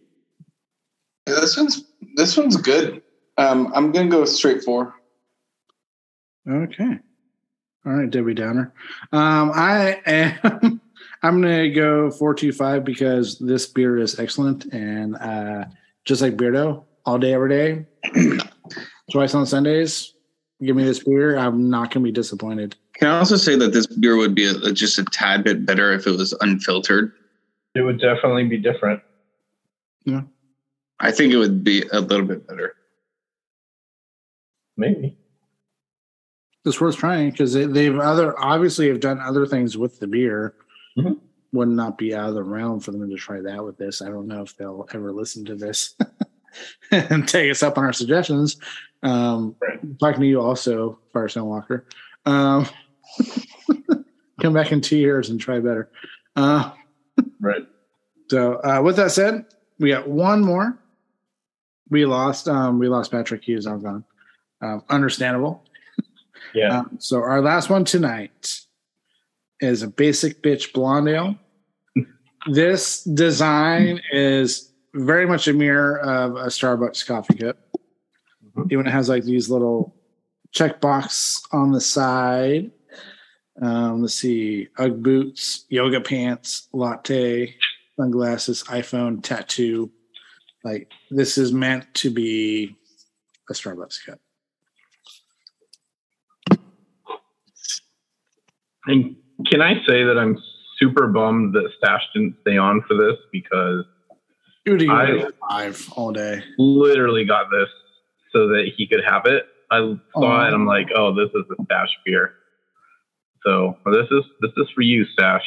Yeah, 1.29 1.35
this 1.41 1.57
one's 1.57 1.85
this 2.15 2.37
one's 2.37 2.57
good. 2.57 3.03
Um, 3.37 3.73
I'm 3.75 3.93
gonna 3.93 4.09
go 4.09 4.25
straight 4.25 4.65
four. 4.65 4.95
Okay. 6.49 6.99
All 7.87 7.93
right, 7.93 8.11
Debbie 8.11 8.35
Downer. 8.35 8.73
Um, 9.13 9.53
I 9.55 10.01
am. 10.07 10.81
I'm 11.23 11.41
gonna 11.41 11.71
go 11.71 12.11
four 12.11 12.35
two 12.35 12.53
five 12.53 12.85
because 12.85 13.39
this 13.39 13.67
beer 13.67 13.99
is 13.99 14.19
excellent 14.19 14.67
and 14.73 15.17
uh, 15.17 15.65
just 16.05 16.23
like 16.23 16.37
Beardo, 16.37 16.85
all 17.05 17.19
day 17.19 17.35
every 17.35 17.49
day, 17.49 17.87
twice 19.13 19.35
on 19.35 19.47
Sundays. 19.47 20.15
Give 20.63 20.75
me 20.75 20.85
this 20.85 21.03
beer. 21.03 21.37
I'm 21.37 21.71
not 21.71 21.93
gonna 21.93 22.05
be 22.05 22.13
disappointed. 22.13 22.77
Can 22.95 23.09
I 23.09 23.19
also 23.19 23.37
say 23.37 23.55
that 23.57 23.73
this 23.73 23.87
beer 23.87 24.17
would 24.17 24.35
be 24.35 24.47
a, 24.47 24.73
just 24.73 24.99
a 24.99 25.05
tad 25.05 25.45
bit 25.45 25.65
better 25.65 25.93
if 25.93 26.07
it 26.07 26.17
was 26.17 26.35
unfiltered? 26.41 27.13
It 27.79 27.83
would 27.83 28.01
definitely 28.01 28.45
be 28.45 28.57
different. 28.59 29.01
Yeah. 30.05 30.23
I 30.99 31.13
think 31.13 31.33
it 31.33 31.37
would 31.37 31.63
be 31.63 31.85
a 31.93 32.01
little 32.01 32.27
bit 32.27 32.45
better. 32.49 32.75
Maybe. 34.77 35.17
It's 36.65 36.81
worth 36.81 36.97
trying 36.97 37.31
because 37.31 37.53
they, 37.53 37.67
they've 37.67 37.97
other 37.97 38.39
obviously 38.39 38.89
have 38.89 38.99
done 38.99 39.21
other 39.21 39.47
things 39.47 39.77
with 39.79 40.01
the 40.01 40.09
beer. 40.09 40.55
Mhm. 40.99 41.21
Would 41.53 41.69
not 41.69 41.97
be 41.97 42.15
out 42.17 42.31
of 42.31 42.35
the 42.35 42.43
realm 42.43 42.81
for 42.81 42.91
them 42.91 43.09
to 43.09 43.17
try 43.17 43.41
that 43.41 43.65
with 43.65 43.79
this. 43.79 44.03
I 44.03 44.09
don't 44.09 44.27
know 44.27 44.43
if 44.43 44.57
they'll 44.57 44.89
ever 44.93 45.13
listen 45.13 45.45
to 45.47 45.55
this 45.55 45.95
and 46.91 47.27
take 47.29 47.49
us 47.51 47.63
up 47.63 47.79
on 47.79 47.85
our 47.85 47.93
suggestions. 47.93 48.57
Um, 49.05 49.55
Right. 49.63 49.99
Talking 50.01 50.21
to 50.23 50.27
you 50.27 50.41
also, 50.41 50.99
Firestone 51.13 51.47
Walker. 51.47 51.87
Um, 52.27 52.67
come 54.43 54.53
back 54.53 54.73
in 54.73 54.81
two 54.81 54.99
years 54.99 55.31
and 55.31 55.41
try 55.41 55.61
better. 55.61 55.91
Uh, 56.37 56.73
Right. 57.41 57.67
so 58.29 58.61
uh, 58.65 58.81
with 58.83 58.97
that 58.97 59.13
said, 59.13 59.47
we 59.79 59.91
got 59.91 60.09
one 60.09 60.43
more. 60.43 60.79
We 61.91 62.05
lost. 62.05 62.49
Um, 62.49 62.79
we 62.79 62.89
lost 62.89 63.11
Patrick. 63.11 63.45
Hughes. 63.45 63.67
now 63.67 63.77
gone. 63.77 64.05
Um, 64.61 64.83
understandable. 64.89 65.65
Yeah. 66.55 66.81
Um, 66.81 66.97
so 66.99 67.19
our 67.19 67.41
last 67.41 67.71
one 67.71 67.85
tonight 67.85 68.61
is 69.61 69.83
a 69.83 69.89
basic 69.89 70.43
bitch 70.43 70.73
blonde 70.73 71.09
ale. 71.09 71.37
this 72.47 73.05
design 73.05 74.01
is 74.13 74.73
very 74.95 75.27
much 75.27 75.49
a 75.49 75.53
mirror 75.53 76.01
of 76.01 76.37
a 76.37 76.47
Starbucks 76.47 77.07
coffee 77.07 77.35
cup. 77.35 77.59
Even 78.71 78.87
it 78.87 78.91
has 78.91 79.09
like 79.09 79.25
these 79.25 79.51
little 79.51 79.95
checkbox 80.55 81.43
on 81.53 81.73
the 81.73 81.81
side. 81.81 82.71
Um, 83.61 84.03
let's 84.03 84.15
see, 84.15 84.69
UGG 84.79 85.03
boots, 85.03 85.65
yoga 85.69 86.01
pants, 86.01 86.69
latte, 86.73 87.55
sunglasses, 87.97 88.63
iPhone, 88.65 89.23
tattoo. 89.23 89.91
Like 90.65 90.91
this 91.11 91.39
is 91.39 91.53
meant 91.53 91.93
to 91.95 92.11
be 92.11 92.77
a 93.51 93.53
Starbucks 93.53 93.99
cup. 94.07 94.19
And 98.87 99.17
can 99.51 99.61
I 99.61 99.75
say 99.87 100.05
that 100.05 100.17
I'm 100.19 100.39
super 100.79 101.09
bummed 101.09 101.55
that 101.55 101.69
Stash 101.79 102.03
didn't 102.15 102.37
stay 102.43 102.57
on 102.57 102.83
for 102.89 102.95
this 102.97 103.17
because 103.33 103.85
Dude, 104.65 104.89
I- 104.89 105.25
five 105.49 105.89
all 105.97 106.13
day. 106.13 106.43
literally 106.59 107.25
got 107.25 107.47
this 107.51 107.69
so 108.33 108.49
that 108.49 108.71
he 108.77 108.87
could 108.87 109.03
have 109.05 109.27
it. 109.27 109.45
I 109.71 109.79
saw 110.15 110.23
Aw. 110.23 110.45
it 110.45 110.47
and 110.47 110.55
I'm 110.55 110.67
like, 110.67 110.89
oh, 110.95 111.15
this 111.15 111.29
is 111.35 111.45
a 111.59 111.65
Stash 111.65 111.89
beer. 112.05 112.35
So 113.45 113.77
this 113.93 114.07
is 114.11 114.25
this 114.41 114.53
is 114.57 114.67
for 114.75 114.83
you, 114.83 115.05
Stash. 115.13 115.45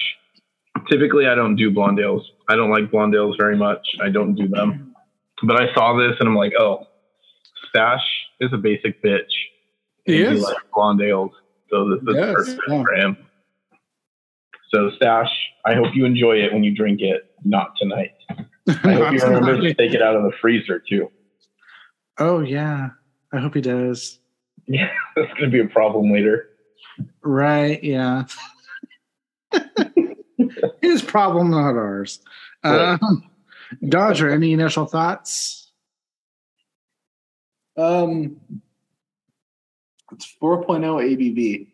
Typically, 0.89 1.27
I 1.27 1.35
don't 1.35 1.55
do 1.55 1.69
blonde 1.71 1.99
ales. 1.99 2.23
I 2.49 2.55
don't 2.55 2.71
like 2.71 2.89
blonde 2.91 3.13
ales 3.15 3.35
very 3.37 3.57
much. 3.57 3.85
I 4.03 4.09
don't 4.09 4.35
do 4.35 4.47
them. 4.47 4.93
But 5.43 5.61
I 5.61 5.73
saw 5.73 5.97
this 5.97 6.15
and 6.19 6.29
I'm 6.29 6.35
like, 6.35 6.53
oh, 6.59 6.87
Stash 7.69 8.01
is 8.39 8.51
a 8.53 8.57
basic 8.57 9.03
bitch. 9.03 9.21
He 10.05 10.21
is. 10.21 10.41
likes 10.41 10.61
blonde 10.73 11.01
ales. 11.01 11.31
So 11.69 11.89
this 11.89 12.01
is 12.01 12.15
Yes, 12.15 12.33
perfect 12.35 12.61
yeah. 12.67 12.83
for 12.83 12.93
him. 12.93 13.17
So 14.73 14.89
Stash, 14.95 15.29
I 15.65 15.75
hope 15.75 15.87
you 15.93 16.05
enjoy 16.05 16.37
it 16.37 16.53
when 16.53 16.63
you 16.63 16.73
drink 16.75 17.01
it. 17.01 17.29
Not 17.43 17.73
tonight. 17.77 18.11
I 18.29 18.93
hope 18.93 19.13
you 19.13 19.19
remember 19.19 19.57
to 19.61 19.73
take 19.73 19.93
it 19.93 20.01
out 20.01 20.15
of 20.15 20.23
the 20.23 20.31
freezer 20.41 20.79
too. 20.87 21.11
oh 22.19 22.39
yeah, 22.41 22.89
I 23.33 23.39
hope 23.39 23.53
he 23.55 23.61
does. 23.61 24.17
Yeah, 24.67 24.89
that's 25.15 25.33
gonna 25.33 25.49
be 25.49 25.59
a 25.59 25.67
problem 25.67 26.13
later. 26.13 26.50
Right? 27.21 27.83
Yeah. 27.83 28.25
His 30.81 31.01
problem, 31.01 31.51
not 31.51 31.75
ours. 31.75 32.19
Right. 32.63 32.99
Um, 33.01 33.29
Dodger, 33.87 34.29
any 34.29 34.53
initial 34.53 34.85
thoughts? 34.85 35.71
Um 37.77 38.37
it's 40.11 40.35
4.0 40.41 40.65
ABV. 40.65 41.67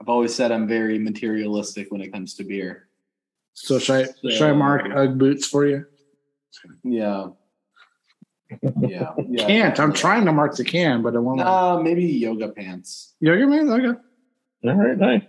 I've 0.00 0.08
always 0.08 0.34
said 0.34 0.52
I'm 0.52 0.68
very 0.68 0.98
materialistic 0.98 1.90
when 1.90 2.02
it 2.02 2.12
comes 2.12 2.34
to 2.34 2.44
beer. 2.44 2.88
So 3.54 3.78
should 3.78 4.08
I 4.24 4.30
should 4.30 4.50
I 4.50 4.52
mark 4.52 4.84
UGG 4.84 5.18
boots 5.18 5.46
for 5.46 5.66
you? 5.66 5.86
Yeah. 6.84 7.28
Yeah. 8.80 9.12
yeah 9.28 9.46
Can't. 9.46 9.80
I'm 9.80 9.92
trying 9.92 10.24
to 10.24 10.32
mark 10.32 10.56
the 10.56 10.64
can, 10.64 11.02
but 11.02 11.14
it 11.14 11.20
won't. 11.20 11.38
Nah, 11.38 11.80
maybe 11.80 12.04
yoga 12.04 12.48
pants. 12.48 13.14
Yoga 13.20 13.46
pants. 13.46 13.70
Okay. 13.70 13.98
All 14.64 14.74
right, 14.74 14.98
nice. 14.98 15.22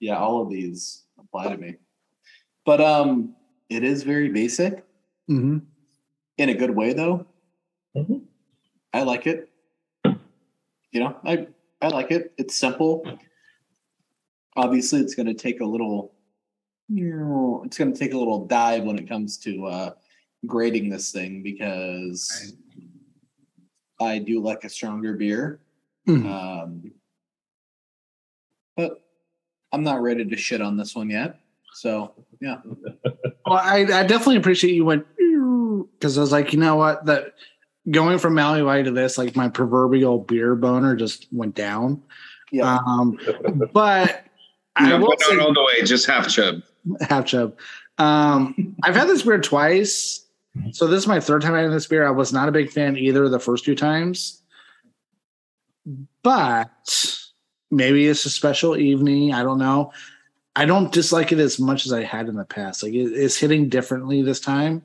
Yeah, 0.00 0.18
all 0.18 0.42
of 0.42 0.50
these 0.50 1.04
apply 1.18 1.50
to 1.50 1.56
me. 1.56 1.76
But 2.64 2.80
um 2.80 3.34
it 3.68 3.82
is 3.84 4.02
very 4.02 4.28
basic 4.30 4.84
hmm 5.26 5.58
in 6.36 6.48
a 6.48 6.54
good 6.54 6.70
way 6.70 6.92
though. 6.92 7.26
Mhm. 7.96 8.22
I 8.92 9.02
like 9.02 9.26
it. 9.26 9.48
You 10.04 11.00
know, 11.00 11.16
I 11.24 11.48
I 11.82 11.88
like 11.88 12.10
it. 12.10 12.32
It's 12.38 12.56
simple. 12.56 13.04
Obviously, 14.56 15.00
it's 15.00 15.14
going 15.14 15.26
to 15.26 15.34
take 15.34 15.60
a 15.60 15.64
little. 15.64 16.12
You 16.88 17.14
know, 17.16 17.62
It's 17.66 17.76
going 17.76 17.92
to 17.92 17.98
take 17.98 18.14
a 18.14 18.18
little 18.18 18.46
dive 18.46 18.82
when 18.84 18.98
it 18.98 19.06
comes 19.06 19.36
to 19.38 19.66
uh, 19.66 19.90
grading 20.46 20.88
this 20.90 21.10
thing 21.12 21.42
because 21.42 22.54
I 24.00 24.18
do 24.18 24.40
like 24.40 24.64
a 24.64 24.68
stronger 24.68 25.14
beer. 25.14 25.60
Mhm. 26.06 26.24
Um, 26.26 26.90
but 28.76 29.02
I'm 29.72 29.82
not 29.82 30.00
ready 30.02 30.24
to 30.24 30.36
shit 30.36 30.62
on 30.62 30.76
this 30.76 30.94
one 30.94 31.10
yet. 31.10 31.40
So 31.74 32.12
yeah, 32.40 32.58
Well, 33.04 33.58
I, 33.58 33.78
I 33.80 34.02
definitely 34.04 34.36
appreciate 34.36 34.74
you 34.74 34.84
went 34.84 35.06
because 35.98 36.16
I 36.16 36.20
was 36.20 36.32
like, 36.32 36.52
you 36.52 36.58
know 36.58 36.76
what, 36.76 37.04
that 37.06 37.34
going 37.90 38.18
from 38.18 38.34
Maui 38.34 38.82
to 38.82 38.90
this, 38.90 39.18
like 39.18 39.34
my 39.36 39.48
proverbial 39.48 40.18
beer 40.20 40.54
boner 40.54 40.94
just 40.96 41.26
went 41.32 41.54
down. 41.54 42.02
yeah. 42.52 42.78
Um, 42.86 43.18
but 43.72 44.24
I 44.76 44.88
No, 44.90 44.98
will 45.00 45.08
but 45.08 45.20
say, 45.22 45.38
all 45.38 45.52
the 45.52 45.62
way, 45.62 45.82
just 45.84 46.06
half 46.06 46.28
chub. 46.28 46.62
half 47.00 47.26
chub. 47.26 47.56
Um, 47.98 48.76
I've 48.82 48.94
had 48.94 49.08
this 49.08 49.22
beer 49.22 49.40
twice, 49.40 50.24
so 50.72 50.86
this 50.86 51.00
is 51.00 51.06
my 51.06 51.20
third 51.20 51.42
time 51.42 51.54
having 51.54 51.70
this 51.70 51.86
beer. 51.86 52.06
I 52.06 52.10
was 52.10 52.32
not 52.32 52.48
a 52.48 52.52
big 52.52 52.70
fan 52.70 52.96
either 52.96 53.28
the 53.28 53.40
first 53.40 53.64
two 53.64 53.74
times, 53.74 54.42
but 56.22 57.18
maybe 57.70 58.06
it's 58.06 58.24
a 58.26 58.30
special 58.30 58.76
evening. 58.76 59.32
I 59.32 59.42
don't 59.42 59.58
know. 59.58 59.92
I 60.56 60.64
don't 60.64 60.92
dislike 60.92 61.32
it 61.32 61.38
as 61.38 61.60
much 61.60 61.86
as 61.86 61.92
I 61.92 62.02
had 62.02 62.28
in 62.28 62.34
the 62.34 62.44
past. 62.44 62.82
Like 62.82 62.92
it, 62.92 63.12
it's 63.12 63.38
hitting 63.38 63.68
differently 63.68 64.22
this 64.22 64.40
time. 64.40 64.82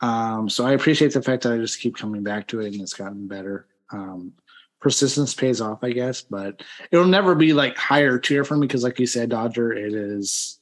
Um, 0.00 0.48
so 0.48 0.66
I 0.66 0.72
appreciate 0.72 1.12
the 1.12 1.22
fact 1.22 1.42
that 1.42 1.52
I 1.52 1.58
just 1.58 1.80
keep 1.80 1.96
coming 1.96 2.22
back 2.22 2.46
to 2.48 2.60
it 2.60 2.72
and 2.72 2.82
it's 2.82 2.94
gotten 2.94 3.26
better. 3.26 3.66
Um, 3.90 4.32
persistence 4.80 5.34
pays 5.34 5.60
off, 5.60 5.82
I 5.82 5.90
guess, 5.90 6.22
but 6.22 6.62
it'll 6.90 7.06
never 7.06 7.34
be 7.34 7.52
like 7.52 7.76
higher 7.76 8.18
tier 8.18 8.44
for 8.44 8.56
me 8.56 8.66
because, 8.66 8.84
like 8.84 8.98
you 8.98 9.06
said, 9.06 9.30
Dodger, 9.30 9.72
it 9.72 9.94
is 9.94 10.58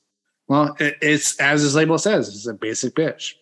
well, 0.48 0.76
it, 0.78 0.96
it's 1.02 1.38
as 1.40 1.62
his 1.62 1.74
label 1.74 1.98
says, 1.98 2.28
it's 2.28 2.46
a 2.46 2.54
basic 2.54 2.94
bitch. 2.94 3.34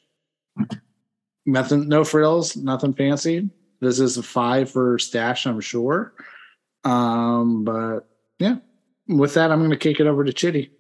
Nothing, 1.47 1.89
no 1.89 2.05
frills, 2.05 2.57
nothing 2.57 2.95
fancy. 2.95 3.51
This 3.81 4.01
is 4.01 4.17
a 4.17 4.23
five 4.23 4.71
for 4.71 4.99
stash, 4.99 5.47
I'm 5.47 5.61
sure. 5.61 6.15
Um, 6.85 7.65
but 7.65 8.01
yeah, 8.39 8.57
with 9.09 9.35
that, 9.35 9.51
I'm 9.51 9.59
going 9.59 9.71
to 9.71 9.77
kick 9.77 10.01
it 10.01 10.07
over 10.07 10.25
to 10.25 10.33
Chitty. 10.33 10.71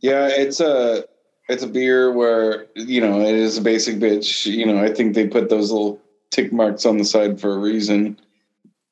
Yeah, 0.00 0.28
it's 0.28 0.60
a 0.60 1.04
it's 1.48 1.62
a 1.62 1.68
beer 1.68 2.12
where 2.12 2.66
you 2.74 3.00
know 3.00 3.20
it 3.20 3.34
is 3.34 3.58
a 3.58 3.62
basic 3.62 3.96
bitch. 3.96 4.46
You 4.46 4.66
know, 4.66 4.82
I 4.82 4.92
think 4.92 5.14
they 5.14 5.26
put 5.26 5.48
those 5.48 5.70
little 5.70 6.00
tick 6.30 6.52
marks 6.52 6.86
on 6.86 6.96
the 6.96 7.04
side 7.04 7.40
for 7.40 7.52
a 7.52 7.58
reason, 7.58 8.18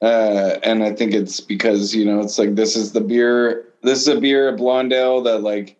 uh, 0.03 0.59
and 0.63 0.83
I 0.83 0.93
think 0.93 1.15
it's 1.15 1.41
because 1.41 1.95
you 1.95 2.05
know 2.05 2.21
it's 2.21 2.39
like 2.39 2.57
this 2.57 2.77
is 2.77 2.93
the 2.93 3.01
beer. 3.01 3.65
This 3.83 4.03
is 4.03 4.09
a 4.09 4.21
beer, 4.21 4.49
a 4.49 4.57
blonde 4.57 4.93
ale 4.93 5.23
that 5.23 5.43
like 5.43 5.77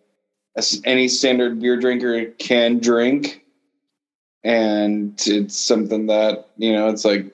any 0.85 1.07
standard 1.07 1.59
beer 1.59 1.77
drinker 1.77 2.25
can 2.39 2.79
drink, 2.79 3.43
and 4.43 5.21
it's 5.27 5.57
something 5.57 6.07
that 6.07 6.49
you 6.57 6.71
know 6.73 6.89
it's 6.89 7.05
like 7.05 7.33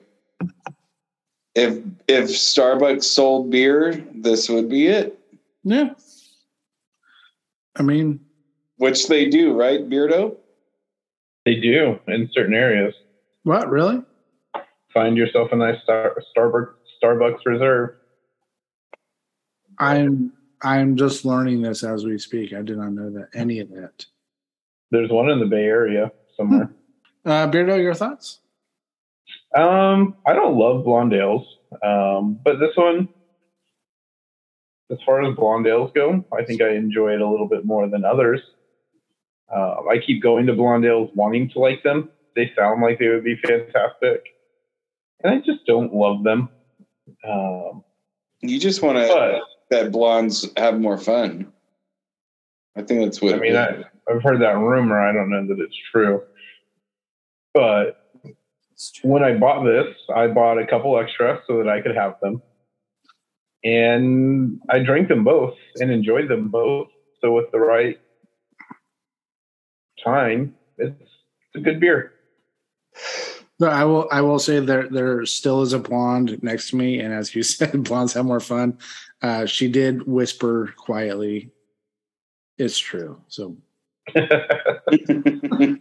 if 1.54 1.78
if 2.08 2.24
Starbucks 2.28 3.04
sold 3.04 3.50
beer, 3.50 4.04
this 4.14 4.48
would 4.48 4.68
be 4.68 4.86
it, 4.88 5.18
Yeah. 5.64 5.90
I 7.78 7.82
mean, 7.82 8.20
which 8.76 9.08
they 9.08 9.28
do, 9.28 9.52
right, 9.52 9.86
Beardo? 9.88 10.36
They 11.44 11.56
do 11.56 11.98
in 12.08 12.28
certain 12.32 12.54
areas. 12.54 12.94
what 13.44 13.68
really? 13.70 14.02
Find 14.92 15.16
yourself 15.16 15.50
a 15.52 15.56
nice 15.56 15.80
Star, 15.82 16.16
Starbucks 16.36 16.74
Starbucks 17.02 17.40
reserve. 17.46 17.90
I'm 19.78 20.32
I'm 20.62 20.96
just 20.96 21.24
learning 21.24 21.62
this 21.62 21.84
as 21.84 22.04
we 22.04 22.18
speak. 22.18 22.52
I 22.54 22.62
did 22.62 22.78
not 22.78 22.92
know 22.92 23.10
that 23.10 23.28
any 23.34 23.60
of 23.60 23.68
that. 23.70 24.04
There's 24.90 25.10
one 25.10 25.28
in 25.30 25.38
the 25.38 25.46
Bay 25.46 25.64
Area 25.64 26.10
somewhere. 26.36 26.66
Hmm. 26.66 26.72
Uh, 27.26 27.48
Beardo, 27.50 27.82
your 27.82 27.94
thoughts? 27.94 28.38
Um, 29.56 30.14
I 30.24 30.32
don't 30.32 30.56
love 30.56 30.84
blonde 30.84 31.12
ales, 31.12 31.44
um, 31.82 32.38
but 32.44 32.60
this 32.60 32.76
one, 32.76 33.08
as 34.90 34.98
far 35.04 35.22
as 35.28 35.34
blonde 35.34 35.66
ales 35.66 35.90
go, 35.92 36.24
I 36.32 36.44
think 36.44 36.62
I 36.62 36.74
enjoy 36.74 37.14
it 37.14 37.20
a 37.20 37.28
little 37.28 37.48
bit 37.48 37.64
more 37.64 37.88
than 37.88 38.04
others. 38.04 38.40
Uh, 39.52 39.76
I 39.90 39.98
keep 39.98 40.22
going 40.22 40.46
to 40.46 40.52
blonde 40.52 40.84
ales, 40.84 41.10
wanting 41.14 41.50
to 41.50 41.58
like 41.58 41.82
them. 41.82 42.10
They 42.36 42.52
sound 42.56 42.80
like 42.82 43.00
they 43.00 43.08
would 43.08 43.24
be 43.24 43.36
fantastic, 43.36 44.22
and 45.24 45.34
I 45.34 45.38
just 45.38 45.66
don't 45.66 45.92
love 45.92 46.22
them. 46.22 46.48
Um, 47.26 47.82
You 48.42 48.60
just 48.60 48.82
want 48.82 48.98
to 48.98 49.08
but 49.08 49.40
that 49.70 49.90
blondes 49.90 50.48
have 50.56 50.78
more 50.78 50.98
fun. 50.98 51.52
I 52.76 52.82
think 52.82 53.00
that's 53.00 53.20
what. 53.20 53.34
I 53.34 53.38
mean, 53.38 53.56
I, 53.56 53.84
I've 54.08 54.22
heard 54.22 54.42
that 54.42 54.58
rumor. 54.58 55.00
I 55.00 55.12
don't 55.12 55.30
know 55.30 55.46
that 55.46 55.60
it's 55.60 55.76
true, 55.90 56.22
but 57.56 58.02
when 59.02 59.24
I 59.24 59.32
bought 59.32 59.64
this, 59.64 59.86
I 60.14 60.26
bought 60.26 60.58
a 60.58 60.66
couple 60.66 60.98
extra 60.98 61.40
so 61.46 61.56
that 61.56 61.68
I 61.68 61.80
could 61.80 61.96
have 61.96 62.16
them. 62.20 62.42
And 63.64 64.60
I 64.68 64.80
drank 64.80 65.08
them 65.08 65.24
both 65.24 65.54
and 65.76 65.90
enjoyed 65.90 66.28
them 66.28 66.48
both. 66.48 66.88
So 67.22 67.32
with 67.32 67.50
the 67.52 67.58
right 67.58 67.98
time, 70.04 70.54
it's, 70.76 71.00
it's 71.00 71.56
a 71.56 71.60
good 71.60 71.80
beer. 71.80 72.12
No, 73.58 73.68
I 73.68 73.84
will. 73.84 74.06
I 74.12 74.20
will 74.20 74.38
say 74.38 74.60
there 74.60 74.86
there 74.90 75.24
still 75.24 75.62
is 75.62 75.72
a 75.72 75.78
blonde 75.78 76.42
next 76.42 76.68
to 76.70 76.76
me, 76.76 77.00
and 77.00 77.14
as 77.14 77.34
you 77.34 77.42
said, 77.42 77.84
blondes 77.84 78.12
have 78.12 78.26
more 78.26 78.40
fun. 78.40 78.76
Uh, 79.22 79.46
she 79.46 79.68
did 79.68 80.06
whisper 80.06 80.74
quietly, 80.76 81.52
"It's 82.58 82.76
true." 82.76 83.22
So 83.28 83.56
the 84.14 85.78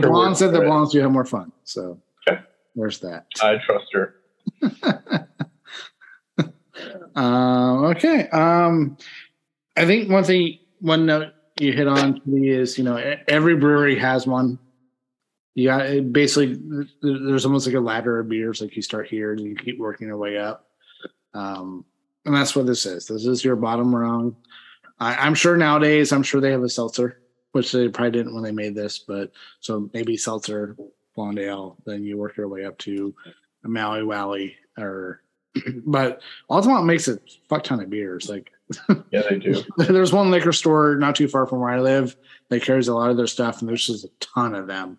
blonde 0.00 0.36
said 0.36 0.52
the 0.52 0.60
blondes 0.60 0.92
do 0.92 1.00
have 1.00 1.10
more 1.10 1.24
fun. 1.24 1.52
So 1.64 2.00
Okay. 2.28 2.40
there's 2.74 3.00
that. 3.00 3.26
I 3.42 3.56
trust 3.58 3.86
her. 3.92 4.14
Um, 7.16 7.86
okay. 7.86 8.28
Um, 8.28 8.96
I 9.76 9.84
think 9.86 10.08
one 10.08 10.22
thing, 10.22 10.58
one 10.80 11.06
note 11.06 11.32
you 11.58 11.72
hit 11.72 11.88
on 11.88 12.20
to 12.20 12.28
me 12.28 12.48
is, 12.50 12.78
you 12.78 12.84
know, 12.84 12.96
every 13.26 13.56
brewery 13.56 13.98
has 13.98 14.26
one. 14.26 14.58
You 15.56 15.66
got 15.66 15.86
it 15.86 16.12
basically, 16.12 16.56
there's 17.02 17.44
almost 17.44 17.66
like 17.66 17.74
a 17.74 17.80
ladder 17.80 18.20
of 18.20 18.28
beers. 18.28 18.60
Like 18.60 18.76
you 18.76 18.82
start 18.82 19.08
here 19.08 19.32
and 19.32 19.40
you 19.40 19.56
keep 19.56 19.80
working 19.80 20.06
your 20.06 20.16
way 20.16 20.38
up. 20.38 20.68
Um, 21.34 21.84
and 22.24 22.32
that's 22.34 22.54
what 22.54 22.66
this 22.66 22.86
is. 22.86 23.06
This 23.06 23.26
is 23.26 23.44
your 23.44 23.56
bottom 23.56 23.92
rung. 23.92 24.36
I, 25.00 25.14
I'm 25.14 25.34
sure 25.34 25.56
nowadays, 25.56 26.12
I'm 26.12 26.22
sure 26.22 26.40
they 26.40 26.50
have 26.50 26.62
a 26.62 26.68
seltzer, 26.68 27.20
which 27.52 27.72
they 27.72 27.88
probably 27.88 28.10
didn't 28.12 28.34
when 28.34 28.42
they 28.42 28.52
made 28.52 28.74
this, 28.74 28.98
but 28.98 29.32
so 29.60 29.88
maybe 29.94 30.16
seltzer, 30.16 30.76
blonde 31.14 31.38
ale, 31.38 31.76
then 31.86 32.04
you 32.04 32.16
work 32.16 32.36
your 32.36 32.48
way 32.48 32.64
up 32.64 32.78
to 32.78 33.14
a 33.64 33.68
Maui 33.68 34.00
Wowie 34.00 34.54
or, 34.76 35.22
but 35.86 36.20
Altamont 36.50 36.84
makes 36.86 37.08
a 37.08 37.18
fuck 37.48 37.64
ton 37.64 37.80
of 37.80 37.90
beers. 37.90 38.28
Like 38.28 38.50
Yeah, 39.10 39.22
they 39.28 39.38
do. 39.38 39.62
there's 39.78 40.12
one 40.12 40.30
liquor 40.30 40.52
store 40.52 40.96
not 40.96 41.16
too 41.16 41.26
far 41.28 41.46
from 41.46 41.60
where 41.60 41.70
I 41.70 41.80
live 41.80 42.16
that 42.50 42.62
carries 42.62 42.88
a 42.88 42.94
lot 42.94 43.10
of 43.10 43.16
their 43.16 43.26
stuff, 43.26 43.60
and 43.60 43.68
there's 43.68 43.86
just 43.86 44.04
a 44.04 44.10
ton 44.20 44.54
of 44.54 44.66
them. 44.66 44.98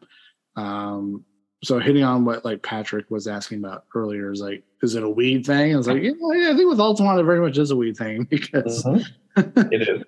Um, 0.56 1.24
so 1.64 1.78
hitting 1.80 2.04
on 2.04 2.26
what 2.26 2.46
like 2.46 2.64
Patrick 2.64 3.10
was 3.12 3.28
asking 3.28 3.60
about 3.60 3.86
earlier 3.94 4.32
is 4.32 4.42
like, 4.42 4.64
is 4.82 4.96
it 4.96 5.04
a 5.04 5.10
weed 5.10 5.46
thing? 5.46 5.74
I 5.74 5.78
was 5.78 5.88
like, 5.88 6.02
yeah, 6.02 6.12
I 6.12 6.56
think 6.56 6.70
with 6.70 6.80
Altamont 6.80 7.20
it 7.20 7.24
very 7.24 7.42
much 7.42 7.58
is 7.58 7.72
a 7.72 7.76
weed 7.76 7.98
thing 7.98 8.24
because 8.30 8.84
Mhm. 8.84 9.06
it 9.72 9.82
is. 9.82 10.04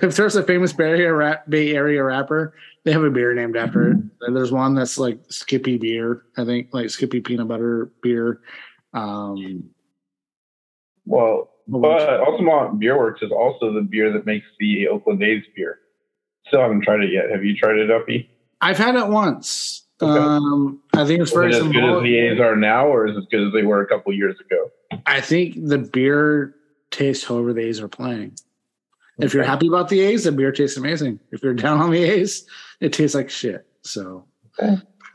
if 0.00 0.16
there's 0.16 0.36
a 0.36 0.42
famous 0.42 0.72
Bay 0.72 0.84
Area, 0.84 1.12
rap, 1.12 1.48
Bay 1.48 1.74
Area 1.74 2.02
rapper, 2.02 2.54
they 2.84 2.92
have 2.92 3.02
a 3.02 3.10
beer 3.10 3.34
named 3.34 3.56
after 3.56 3.92
it. 3.92 3.96
There's 4.32 4.52
one 4.52 4.74
that's 4.74 4.98
like 4.98 5.20
Skippy 5.28 5.76
beer, 5.76 6.22
I 6.36 6.44
think, 6.44 6.68
like 6.72 6.90
Skippy 6.90 7.20
peanut 7.20 7.48
butter 7.48 7.90
beer. 8.02 8.40
Um, 8.94 9.70
Well, 11.04 11.50
but 11.68 12.20
Altamont 12.20 12.78
Beer 12.78 12.96
Works 12.96 13.22
is 13.22 13.32
also 13.32 13.72
the 13.72 13.82
beer 13.82 14.12
that 14.12 14.24
makes 14.24 14.46
the 14.60 14.88
Oakland 14.88 15.22
A's 15.22 15.42
beer. 15.56 15.80
Still 16.46 16.60
haven't 16.60 16.82
tried 16.82 17.00
it 17.00 17.12
yet. 17.12 17.30
Have 17.30 17.44
you 17.44 17.56
tried 17.56 17.76
it, 17.76 17.90
Uppy? 17.90 18.30
I've 18.60 18.78
had 18.78 18.94
it 18.94 19.08
once. 19.08 19.84
Okay. 20.00 20.18
Um, 20.18 20.80
I 20.94 21.04
think 21.06 21.22
it's 21.22 21.32
very 21.32 21.52
it 21.52 21.56
as 21.56 21.62
good 21.62 21.84
as 21.84 22.02
the 22.02 22.16
A's 22.16 22.40
are 22.40 22.54
now, 22.54 22.86
or 22.86 23.06
is 23.06 23.16
it 23.16 23.20
as 23.20 23.26
good 23.30 23.46
as 23.46 23.52
they 23.52 23.62
were 23.62 23.80
a 23.80 23.86
couple 23.86 24.12
years 24.12 24.36
ago? 24.38 24.70
I 25.06 25.20
think 25.20 25.54
the 25.66 25.78
beer 25.78 26.54
tastes 26.96 27.24
however 27.24 27.52
the 27.52 27.62
A's 27.62 27.80
are 27.80 27.88
playing. 27.88 28.36
If 29.18 29.32
you're 29.32 29.44
happy 29.44 29.68
about 29.68 29.88
the 29.88 30.00
A's, 30.00 30.24
the 30.24 30.32
beer 30.32 30.52
tastes 30.52 30.76
amazing. 30.76 31.20
If 31.32 31.42
you're 31.42 31.54
down 31.54 31.80
on 31.80 31.90
the 31.90 32.02
A's, 32.02 32.46
it 32.80 32.92
tastes 32.92 33.14
like 33.14 33.30
shit. 33.30 33.66
So, 33.82 34.26
Okay. 34.58 34.76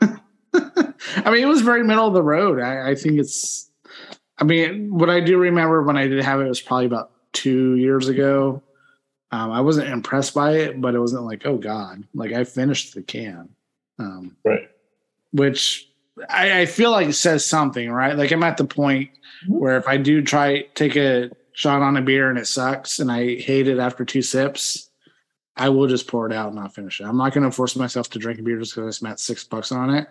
I 0.54 1.30
mean, 1.30 1.42
it 1.42 1.48
was 1.48 1.62
very 1.62 1.82
middle 1.84 2.06
of 2.06 2.14
the 2.14 2.22
road. 2.22 2.60
I, 2.60 2.90
I 2.90 2.94
think 2.94 3.18
it's. 3.18 3.70
I 4.38 4.44
mean, 4.44 4.96
what 4.96 5.08
I 5.10 5.20
do 5.20 5.38
remember 5.38 5.82
when 5.82 5.96
I 5.96 6.06
did 6.08 6.22
have 6.24 6.40
it 6.40 6.48
was 6.48 6.60
probably 6.60 6.86
about 6.86 7.12
two 7.32 7.76
years 7.76 8.08
ago. 8.08 8.62
Um, 9.30 9.50
I 9.50 9.60
wasn't 9.62 9.88
impressed 9.88 10.34
by 10.34 10.52
it, 10.56 10.80
but 10.80 10.94
it 10.94 10.98
wasn't 11.00 11.24
like, 11.24 11.46
oh 11.46 11.56
god, 11.56 12.04
like 12.14 12.32
I 12.32 12.44
finished 12.44 12.94
the 12.94 13.02
can. 13.02 13.48
Um, 13.98 14.36
Right. 14.44 14.68
which 15.32 15.88
I, 16.28 16.60
I 16.62 16.66
feel 16.66 16.90
like 16.90 17.08
it 17.08 17.14
says 17.14 17.46
something, 17.46 17.90
right? 17.90 18.16
Like 18.16 18.30
I'm 18.32 18.42
at 18.42 18.56
the 18.58 18.64
point 18.64 19.10
where 19.48 19.76
if 19.78 19.86
I 19.88 19.96
do 19.96 20.22
try 20.22 20.62
take 20.74 20.96
a 20.96 21.30
shot 21.54 21.82
on 21.82 21.96
a 21.96 22.02
beer 22.02 22.30
and 22.30 22.38
it 22.38 22.46
sucks 22.46 22.98
and 22.98 23.10
I 23.10 23.36
hate 23.36 23.68
it 23.68 23.78
after 23.78 24.04
two 24.04 24.22
sips, 24.22 24.90
I 25.56 25.68
will 25.68 25.86
just 25.86 26.08
pour 26.08 26.26
it 26.26 26.32
out 26.32 26.48
and 26.48 26.56
not 26.56 26.74
finish 26.74 27.00
it. 27.00 27.04
I'm 27.04 27.18
not 27.18 27.34
going 27.34 27.44
to 27.44 27.50
force 27.50 27.76
myself 27.76 28.08
to 28.10 28.18
drink 28.18 28.38
a 28.38 28.42
beer 28.42 28.58
just 28.58 28.74
because 28.74 28.96
I 28.96 28.98
spent 28.98 29.20
six 29.20 29.44
bucks 29.44 29.70
on 29.70 29.90
it. 29.94 30.08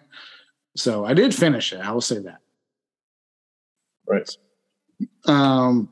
So 0.75 1.04
I 1.04 1.13
did 1.13 1.34
finish 1.34 1.73
it. 1.73 1.80
I 1.80 1.91
will 1.91 2.01
say 2.01 2.19
that. 2.19 2.39
Right. 4.08 4.30
Um, 5.25 5.89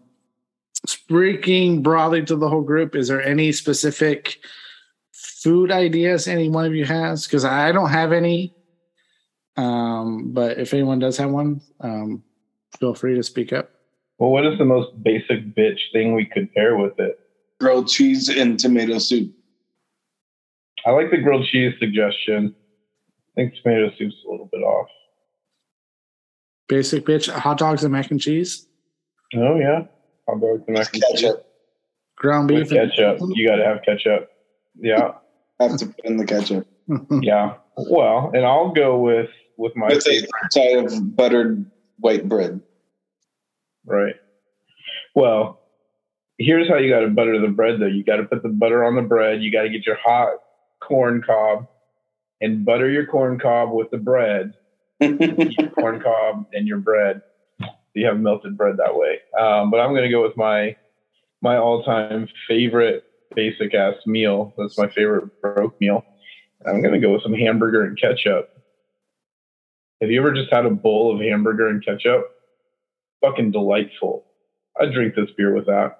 speaking 0.85 1.81
broadly 1.81 2.23
to 2.25 2.35
the 2.35 2.47
whole 2.47 2.62
group, 2.62 2.95
is 2.95 3.07
there 3.07 3.21
any 3.21 3.51
specific 3.51 4.38
food 5.12 5.71
ideas 5.71 6.27
any 6.27 6.49
one 6.49 6.65
of 6.65 6.75
you 6.75 6.85
has? 6.85 7.25
Because 7.25 7.45
I 7.45 7.71
don't 7.71 7.89
have 7.89 8.12
any. 8.12 8.53
Um, 9.57 10.31
but 10.31 10.59
if 10.59 10.73
anyone 10.73 10.99
does 10.99 11.17
have 11.17 11.31
one, 11.31 11.62
um, 11.81 12.23
feel 12.79 12.93
free 12.93 13.15
to 13.15 13.23
speak 13.23 13.51
up. 13.51 13.71
Well, 14.19 14.32
what 14.32 14.45
is 14.45 14.58
the 14.58 14.65
most 14.65 14.89
basic 15.01 15.55
bitch 15.55 15.79
thing 15.93 16.13
we 16.13 16.25
could 16.25 16.51
pair 16.53 16.77
with 16.77 16.99
it? 16.99 17.15
grilled 17.60 17.89
cheese 17.89 18.29
and 18.29 18.58
tomato 18.58 18.97
soup. 18.99 19.34
I 20.86 20.91
like 20.91 21.12
the 21.12 21.17
grilled 21.17 21.45
cheese 21.45 21.73
suggestion. 21.77 22.55
I 23.10 23.32
think 23.36 23.53
tomato 23.62 23.91
soup's 23.97 24.15
a 24.25 24.32
little 24.32 24.47
bit 24.49 24.60
off. 24.62 24.88
Basic 26.69 27.05
bitch, 27.05 27.29
hot 27.29 27.58
dogs 27.58 27.84
and 27.84 27.91
mac 27.91 28.12
and 28.12 28.19
cheese, 28.21 28.65
Oh 29.36 29.58
yeah, 29.58 29.82
hot 30.27 30.39
dogs 30.39 30.63
and 30.67 30.77
mac 30.77 30.93
and 30.93 31.03
cheese 31.03 31.21
Ketchup. 31.21 31.45
ground 32.15 32.49
with 32.49 32.69
beef. 32.69 32.77
ketchup. 32.79 33.17
You 33.34 33.47
got 33.47 33.58
to 33.58 33.65
have 33.65 33.82
ketchup. 33.84 34.29
Yeah, 34.75 35.13
Have 35.60 35.77
to 35.77 35.88
put 35.88 36.05
in 36.05 36.15
the 36.17 36.25
ketchup. 36.25 36.65
yeah. 37.21 37.55
Well, 37.75 38.32
and 38.34 38.45
I'll 38.45 38.71
go 38.71 38.99
with 38.99 39.29
with 39.58 39.75
my 39.75 39.88
With 39.88 40.08
a 40.08 40.27
side 40.51 40.77
of 40.86 41.15
buttered 41.15 41.69
white 41.97 42.29
bread. 42.29 42.62
Right. 43.89 44.15
Well, 45.15 45.60
here's 46.38 46.69
how 46.69 46.78
you 46.78 46.89
got 46.89 47.02
to 47.02 47.10
butter 47.10 47.39
the 47.39 47.47
bread 47.47 47.80
though. 47.80 47.88
You 47.88 48.04
got 48.04 48.17
to 48.17 48.23
put 48.23 48.43
the 48.43 48.49
butter 48.49 48.84
on 48.84 48.95
the 48.95 49.02
bread. 49.02 49.41
You 49.41 49.52
got 49.52 49.63
to 49.63 49.69
get 49.69 49.86
your 49.86 49.97
hot 50.04 50.36
corn 50.82 51.21
cob 51.25 51.67
and 52.41 52.65
butter 52.65 52.89
your 52.89 53.06
corn 53.06 53.39
cob 53.39 53.71
with 53.71 53.89
the 53.91 53.97
bread. 53.97 54.54
your 54.99 55.69
corn 55.71 56.02
cob 56.02 56.45
and 56.54 56.67
your 56.67 56.78
bread. 56.78 57.21
You 57.93 58.06
have 58.06 58.19
melted 58.19 58.58
bread 58.58 58.78
that 58.78 58.95
way. 58.95 59.19
Um, 59.39 59.71
but 59.71 59.80
I'm 59.80 59.91
going 59.91 60.04
to 60.04 60.10
go 60.10 60.21
with 60.21 60.38
my 60.38 60.75
my 61.41 61.58
all 61.58 61.84
time 61.84 62.28
favorite 62.47 63.04
basic 63.36 63.73
ass 63.73 63.95
meal. 64.06 64.54
That's 64.58 64.78
my 64.78 64.89
favorite 64.89 65.30
broke 65.41 65.75
meal. 65.80 66.06
I'm 66.65 66.82
going 66.82 66.93
to 66.93 66.99
go 66.99 67.13
with 67.13 67.23
some 67.23 67.34
hamburger 67.34 67.84
and 67.84 67.99
ketchup. 67.99 68.49
Have 70.02 70.12
you 70.12 70.19
ever 70.19 70.34
just 70.34 70.52
had 70.52 70.65
a 70.65 70.69
bowl 70.69 71.13
of 71.13 71.21
hamburger 71.21 71.67
and 71.67 71.84
ketchup? 71.84 72.25
Fucking 73.21 73.51
delightful. 73.51 74.25
I'd 74.79 74.93
drink 74.93 75.15
this 75.15 75.29
beer 75.38 75.53
with 75.53 75.65
that. 75.65 75.99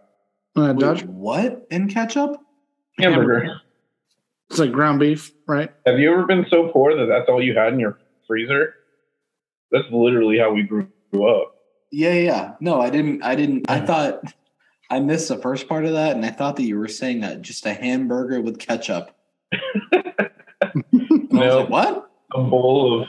Uh, 0.55 0.73
Wait, 0.73 0.79
Dodge, 0.79 1.03
what 1.03 1.67
in 1.69 1.89
ketchup? 1.89 2.38
Hamburger. 2.97 3.62
it's 4.49 4.60
like 4.60 4.71
ground 4.71 4.99
beef, 4.99 5.32
right? 5.47 5.71
Have 5.86 5.99
you 5.99 6.12
ever 6.12 6.25
been 6.25 6.45
so 6.49 6.69
poor 6.69 6.95
that 6.95 7.05
that's 7.05 7.29
all 7.29 7.41
you 7.41 7.55
had 7.58 7.73
in 7.73 7.79
your 7.79 7.99
freezer? 8.27 8.73
That's 9.71 9.86
literally 9.91 10.38
how 10.39 10.51
we 10.53 10.63
grew 10.63 10.88
up. 11.27 11.55
Yeah, 11.91 12.13
yeah, 12.13 12.21
yeah. 12.21 12.51
No, 12.60 12.82
I 12.82 12.89
didn't. 12.89 13.23
I 13.23 13.36
didn't. 13.36 13.69
I 13.69 13.79
thought 13.82 14.21
I 14.89 14.99
missed 14.99 15.27
the 15.27 15.38
first 15.38 15.67
part 15.67 15.86
of 15.86 15.93
that, 15.93 16.15
and 16.15 16.25
I 16.25 16.29
thought 16.29 16.55
that 16.58 16.63
you 16.63 16.77
were 16.77 16.88
saying 16.88 17.21
that 17.21 17.41
just 17.41 17.65
a 17.65 17.73
hamburger 17.73 18.41
with 18.41 18.60
ketchup. 18.60 19.12
And 20.62 21.39
I 21.39 21.45
was 21.45 21.53
No. 21.53 21.60
like, 21.62 21.69
what? 21.69 22.12
A 22.36 22.43
bowl 22.43 23.01
of 23.01 23.08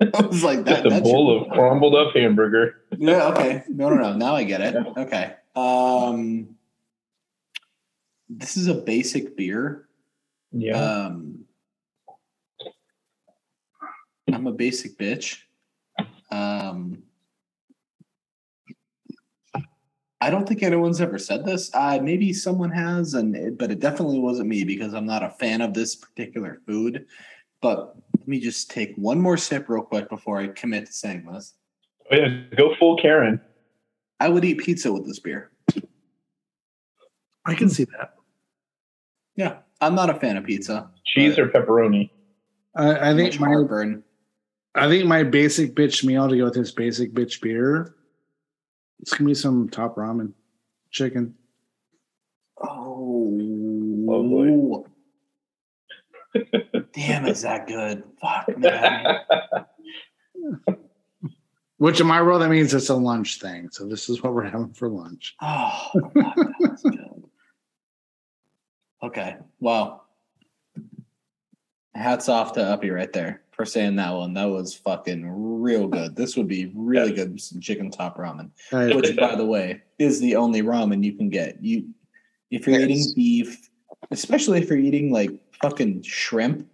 I 0.14 0.22
was 0.22 0.42
like, 0.42 0.64
that. 0.64 0.84
just 0.84 0.96
a 0.96 1.00
bowl 1.02 1.40
should- 1.40 1.50
of 1.50 1.52
crumbled 1.52 1.94
up 1.94 2.14
hamburger. 2.14 2.82
Yeah. 2.96 3.28
Okay. 3.28 3.62
No, 3.68 3.90
no, 3.90 3.96
no. 3.96 4.16
Now 4.16 4.34
I 4.34 4.44
get 4.44 4.60
it. 4.60 4.76
Okay. 4.96 5.34
Um, 5.54 6.56
this 8.28 8.56
is 8.56 8.68
a 8.68 8.74
basic 8.74 9.36
beer. 9.36 9.88
Yeah. 10.52 10.76
Um, 10.80 11.44
I'm 14.32 14.46
a 14.46 14.52
basic 14.52 14.96
bitch. 14.96 15.40
Um, 16.30 17.02
I 20.22 20.30
don't 20.30 20.46
think 20.46 20.62
anyone's 20.62 21.00
ever 21.00 21.18
said 21.18 21.44
this. 21.44 21.70
Uh, 21.74 21.98
maybe 22.02 22.32
someone 22.32 22.70
has, 22.70 23.14
and 23.14 23.34
it, 23.34 23.58
but 23.58 23.70
it 23.70 23.80
definitely 23.80 24.18
wasn't 24.18 24.48
me 24.48 24.64
because 24.64 24.92
I'm 24.92 25.06
not 25.06 25.22
a 25.22 25.30
fan 25.30 25.60
of 25.62 25.72
this 25.74 25.94
particular 25.94 26.60
food. 26.66 27.06
But 27.62 27.96
me 28.30 28.40
just 28.40 28.70
take 28.70 28.94
one 28.96 29.20
more 29.20 29.36
sip 29.36 29.68
real 29.68 29.82
quick 29.82 30.08
before 30.08 30.38
I 30.38 30.48
commit 30.48 30.86
to 30.86 30.92
saying 30.92 31.26
this. 31.30 31.54
Oh, 32.10 32.16
yeah, 32.16 32.42
go 32.56 32.74
full 32.78 32.96
Karen. 32.96 33.40
I 34.18 34.28
would 34.28 34.44
eat 34.44 34.58
pizza 34.58 34.92
with 34.92 35.06
this 35.06 35.18
beer. 35.18 35.50
I 37.46 37.54
can 37.54 37.68
see 37.68 37.84
that. 37.84 38.14
Yeah, 39.36 39.58
I'm 39.80 39.94
not 39.94 40.10
a 40.10 40.14
fan 40.14 40.36
of 40.36 40.44
pizza. 40.44 40.90
Cheese 41.04 41.38
or 41.38 41.48
pepperoni? 41.48 42.10
I, 42.76 43.10
I 43.10 43.14
think 43.14 43.32
Much 43.32 43.40
my 43.40 43.48
heartburn. 43.48 44.04
I 44.74 44.88
think 44.88 45.06
my 45.06 45.24
basic 45.24 45.74
bitch 45.74 46.04
meal 46.04 46.28
to 46.28 46.36
go 46.36 46.44
with 46.44 46.54
this 46.54 46.70
basic 46.70 47.12
bitch 47.12 47.40
beer. 47.40 47.94
It's 49.00 49.12
gonna 49.12 49.28
be 49.28 49.34
some 49.34 49.68
top 49.68 49.96
ramen, 49.96 50.32
chicken. 50.90 51.34
Oh, 52.62 53.36
oh 54.08 54.20
Lovely. 54.20 54.84
damn, 56.92 57.26
is 57.26 57.42
that 57.42 57.66
good? 57.66 58.02
Fuck, 58.20 58.56
man. 58.58 59.20
Which 61.78 62.00
in 62.00 62.06
my 62.06 62.20
world 62.20 62.42
that 62.42 62.50
means 62.50 62.74
it's 62.74 62.90
a 62.90 62.94
lunch 62.94 63.40
thing. 63.40 63.70
So 63.70 63.86
this 63.86 64.08
is 64.10 64.22
what 64.22 64.34
we're 64.34 64.44
having 64.44 64.72
for 64.74 64.88
lunch. 64.88 65.34
Oh, 65.40 65.88
fuck, 65.94 66.12
that 66.14 66.78
good. 66.82 67.24
Okay, 69.02 69.36
wow. 69.60 70.02
Hats 71.94 72.28
off 72.28 72.52
to 72.52 72.60
Uppy 72.62 72.90
right 72.90 73.12
there 73.12 73.42
for 73.52 73.64
saying 73.64 73.96
that 73.96 74.12
one. 74.14 74.34
That 74.34 74.44
was 74.44 74.74
fucking 74.74 75.26
real 75.62 75.88
good. 75.88 76.14
This 76.14 76.36
would 76.36 76.48
be 76.48 76.70
really 76.74 77.12
good 77.12 77.32
with 77.32 77.40
some 77.40 77.60
chicken 77.60 77.90
top 77.90 78.18
ramen, 78.18 78.50
I- 78.72 78.94
which, 78.94 79.16
by 79.16 79.34
the 79.34 79.46
way, 79.46 79.82
is 79.98 80.20
the 80.20 80.36
only 80.36 80.62
ramen 80.62 81.02
you 81.02 81.14
can 81.14 81.30
get. 81.30 81.62
You, 81.64 81.88
if 82.50 82.66
you're 82.66 82.78
Yes. 82.78 82.90
eating 82.90 83.12
beef, 83.16 83.70
especially 84.10 84.60
if 84.60 84.68
you're 84.68 84.78
eating 84.78 85.10
like 85.12 85.30
fucking 85.62 86.02
shrimp 86.02 86.68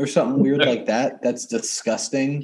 or 0.00 0.06
something 0.06 0.42
weird 0.42 0.64
like 0.64 0.86
that, 0.86 1.22
that's 1.22 1.46
disgusting. 1.46 2.42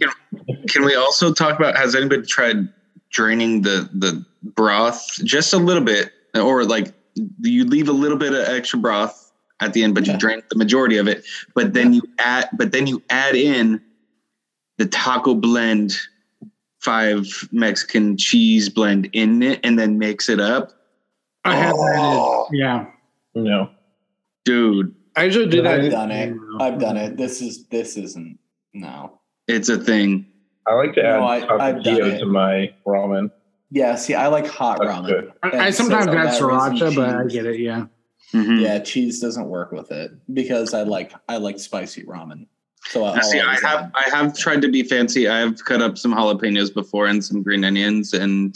Can 0.68 0.84
we 0.84 0.94
also 0.94 1.32
talk 1.32 1.58
about 1.58 1.76
has 1.76 1.94
anybody 1.94 2.22
tried 2.22 2.68
draining 3.10 3.62
the 3.62 3.88
the 3.94 4.24
broth 4.42 5.06
just 5.24 5.52
a 5.52 5.56
little 5.56 5.82
bit, 5.82 6.10
or 6.34 6.64
like 6.64 6.92
you 7.40 7.64
leave 7.64 7.88
a 7.88 7.92
little 7.92 8.18
bit 8.18 8.34
of 8.34 8.46
extra 8.48 8.78
broth 8.78 9.32
at 9.60 9.72
the 9.72 9.82
end, 9.82 9.94
but 9.94 10.06
Yeah. 10.06 10.12
you 10.14 10.18
drain 10.18 10.42
the 10.50 10.56
majority 10.56 10.98
of 10.98 11.08
it, 11.08 11.24
but 11.54 11.72
then 11.72 11.94
you 11.94 12.02
add 12.18 12.48
but 12.58 12.72
then 12.72 12.86
you 12.86 13.02
add 13.10 13.34
in 13.34 13.80
the 14.78 14.86
taco 14.86 15.34
blend 15.34 15.96
five 16.80 17.26
Mexican 17.52 18.16
cheese 18.18 18.68
blend 18.68 19.08
in 19.12 19.42
it 19.42 19.60
and 19.64 19.78
then 19.78 19.98
mix 19.98 20.28
it 20.28 20.40
up. 20.40 20.72
I 21.44 21.56
have 21.56 21.74
Oh. 21.78 22.46
that. 22.50 22.56
Yeah. 22.56 22.86
no. 23.34 23.70
Dude, 24.44 24.94
I 25.16 25.24
usually 25.24 25.46
do 25.48 25.62
that. 25.62 25.80
I've 25.80 25.90
done 25.90 26.10
it. 26.10 26.36
I've 26.60 26.78
done 26.78 26.96
it. 26.96 27.16
This 27.16 27.40
is 27.40 27.66
this 27.68 27.96
isn't 27.96 28.38
no. 28.74 29.20
it's 29.48 29.68
a 29.68 29.78
thing. 29.78 30.26
I 30.66 30.74
like 30.74 30.94
to 30.94 31.04
add 31.04 31.20
No, 31.20 31.26
I- 31.26 31.40
tapatio 31.40 32.18
to 32.18 32.26
my 32.26 32.74
ramen. 32.86 33.30
Yeah, 33.70 33.94
see, 33.96 34.14
I 34.14 34.28
like 34.28 34.46
hot 34.46 34.78
That's 34.80 34.90
ramen. 34.90 35.32
I, 35.42 35.48
I 35.48 35.66
And 35.66 35.74
so 35.74 35.84
sometimes 35.84 36.06
add 36.08 36.14
that 36.14 36.40
sriracha, 36.40 36.94
but 36.94 37.08
I 37.14 37.24
get 37.24 37.46
it. 37.46 37.58
Yeah. 37.60 37.86
Mhm. 38.32 38.60
Yeah, 38.60 38.78
cheese 38.80 39.20
doesn't 39.20 39.48
work 39.48 39.72
with 39.72 39.90
it 39.90 40.12
because 40.34 40.74
I 40.74 40.82
like 40.82 41.12
I 41.28 41.38
like 41.38 41.58
spicy 41.58 42.02
ramen. 42.04 42.46
So 42.84 43.04
I'll 43.04 43.20
See, 43.22 43.40
I 43.40 43.54
have 43.54 43.64
add- 43.64 43.92
I 43.94 44.08
have 44.16 44.36
tried 44.36 44.60
to 44.62 44.68
be 44.68 44.82
fancy. 44.82 45.28
I 45.28 45.38
have 45.38 45.64
cut 45.64 45.80
up 45.80 45.96
some 45.98 46.12
jalapenos 46.14 46.72
before 46.74 47.06
and 47.06 47.24
some 47.24 47.42
green 47.42 47.64
onions 47.64 48.12
and 48.12 48.54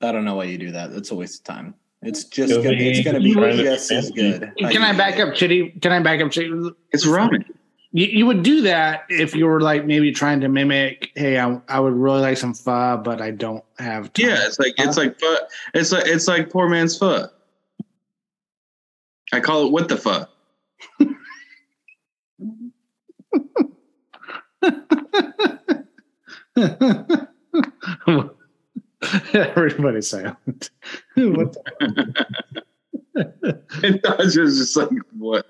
I 0.00 0.12
don't 0.12 0.24
know 0.24 0.34
why 0.36 0.44
you 0.44 0.58
do 0.58 0.72
that. 0.72 0.92
It's 0.92 1.10
a 1.10 1.14
waste 1.14 1.40
of 1.40 1.44
time. 1.54 1.74
It's 2.02 2.24
just 2.24 2.54
gonna, 2.54 2.70
be 2.70 2.90
it's 2.90 3.04
gonna 3.04 3.20
be 3.20 3.32
trying 3.32 3.56
just 3.56 3.90
as 3.90 4.10
good. 4.10 4.52
Can 4.58 4.82
I 4.82 4.96
back 4.96 5.18
up, 5.18 5.34
Chitty? 5.34 5.70
Can 5.82 5.90
I 5.92 6.00
back 6.00 6.20
up, 6.20 6.30
Chitty? 6.30 6.70
it's 6.92 7.04
ramen. 7.04 7.44
You, 7.92 8.06
you 8.06 8.26
would 8.26 8.42
do 8.42 8.62
that 8.62 9.04
if 9.08 9.34
you 9.34 9.46
were 9.46 9.60
like 9.60 9.84
maybe 9.84 10.12
trying 10.12 10.40
to 10.42 10.48
mimic. 10.48 11.10
Hey, 11.16 11.38
I, 11.38 11.60
I 11.68 11.80
would 11.80 11.94
really 11.94 12.20
like 12.20 12.36
some 12.36 12.54
pho, 12.54 13.00
but 13.02 13.20
I 13.20 13.32
don't 13.32 13.64
have. 13.78 14.12
Time. 14.12 14.26
Yeah, 14.26 14.46
it's 14.46 14.58
like 14.58 14.74
it's 14.78 14.96
like 14.96 15.18
pho. 15.18 15.36
It's 15.74 15.90
like 15.90 16.06
it's 16.06 16.28
like 16.28 16.50
poor 16.50 16.68
man's 16.68 16.96
pho. 16.96 17.28
I 19.32 19.40
call 19.40 19.66
it 19.66 19.72
what 19.72 19.88
the 19.88 19.96
pho. 19.96 20.26
Everybody's 29.32 30.08
silent. 30.10 30.70
what 31.16 31.52
the, 31.80 33.62
And 33.82 34.00
I 34.06 34.16
was 34.16 34.34
just 34.34 34.76
like, 34.76 34.88
what? 35.16 35.46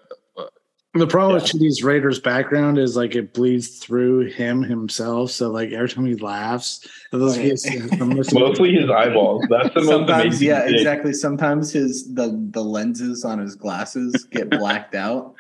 the 0.95 1.07
problem 1.07 1.35
with 1.35 1.45
Chitty's 1.45 1.85
Raiders 1.85 2.19
background 2.19 2.77
is 2.79 2.97
like 2.97 3.15
it 3.15 3.33
bleeds 3.35 3.79
through 3.79 4.27
him 4.31 4.63
himself. 4.63 5.31
So 5.31 5.49
like 5.51 5.71
every 5.71 5.89
time 5.89 6.07
he 6.07 6.17
laughs, 6.17 6.89
those 7.13 7.37
Okay. 7.39 7.49
gets 7.51 7.63
the 7.65 8.05
most- 8.05 8.33
Mostly 8.35 8.73
his 8.75 8.91
eyeballs. 8.91 9.45
That's 9.49 9.73
the 9.75 9.81
most 9.83 9.89
Sometimes, 9.91 10.25
amazing 10.25 10.49
yeah, 10.49 10.65
thing. 10.65 10.75
exactly. 10.75 11.13
Sometimes 11.13 11.71
his 11.73 12.13
the 12.15 12.49
the 12.53 12.63
lenses 12.65 13.25
on 13.25 13.39
his 13.39 13.55
glasses 13.55 14.27
get 14.31 14.51
blacked 14.51 14.95
out. 14.95 15.35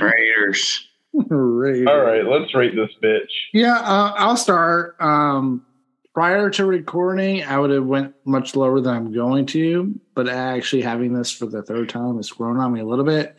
Raiders. 0.00 0.86
Raiders. 1.36 1.88
All 1.88 2.00
right, 2.00 2.24
let's 2.24 2.54
rate 2.54 2.74
this 2.74 2.90
bitch. 3.02 3.30
Yeah, 3.52 3.76
uh, 3.76 4.12
I'll 4.16 4.36
start. 4.36 4.96
Um, 5.00 5.64
prior 6.12 6.50
to 6.50 6.66
recording, 6.66 7.44
I 7.44 7.58
would 7.58 7.70
have 7.70 7.86
went 7.86 8.14
much 8.24 8.56
lower 8.56 8.80
than 8.80 8.94
I'm 8.94 9.12
going 9.12 9.46
to, 9.46 9.98
but 10.14 10.28
actually 10.28 10.82
having 10.82 11.14
this 11.14 11.30
for 11.30 11.46
the 11.46 11.62
third 11.62 11.88
time 11.88 12.16
has 12.16 12.30
grown 12.30 12.58
on 12.58 12.72
me 12.72 12.80
a 12.80 12.86
little 12.86 13.04
bit. 13.04 13.36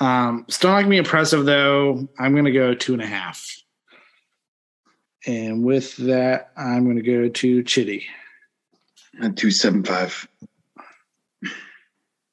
Um, 0.00 0.44
still 0.48 0.70
not 0.70 0.80
gonna 0.80 0.90
be 0.90 0.96
impressive 0.98 1.44
though. 1.44 2.08
I'm 2.18 2.34
gonna 2.34 2.52
go 2.52 2.74
two 2.74 2.92
and 2.92 3.02
a 3.02 3.06
half, 3.06 3.48
and 5.26 5.64
with 5.64 5.96
that, 5.98 6.50
I'm 6.56 6.86
gonna 6.86 7.00
go 7.00 7.28
to 7.28 7.62
Chitty 7.62 8.04
At 9.22 9.36
two 9.36 9.50
seven 9.50 9.84
five. 9.84 10.28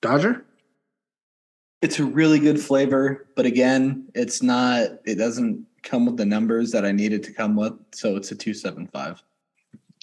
Dodger. 0.01 0.43
It's 1.81 1.99
a 1.99 2.05
really 2.05 2.39
good 2.39 2.59
flavor, 2.59 3.27
but 3.35 3.45
again, 3.45 4.07
it's 4.13 4.43
not. 4.43 4.89
It 5.05 5.15
doesn't 5.15 5.65
come 5.83 6.05
with 6.05 6.17
the 6.17 6.25
numbers 6.25 6.71
that 6.71 6.85
I 6.85 6.91
need 6.91 7.11
it 7.11 7.23
to 7.23 7.33
come 7.33 7.55
with, 7.55 7.73
so 7.91 8.15
it's 8.15 8.31
a 8.31 8.35
two 8.35 8.53
seven 8.53 8.87
five. 8.87 9.21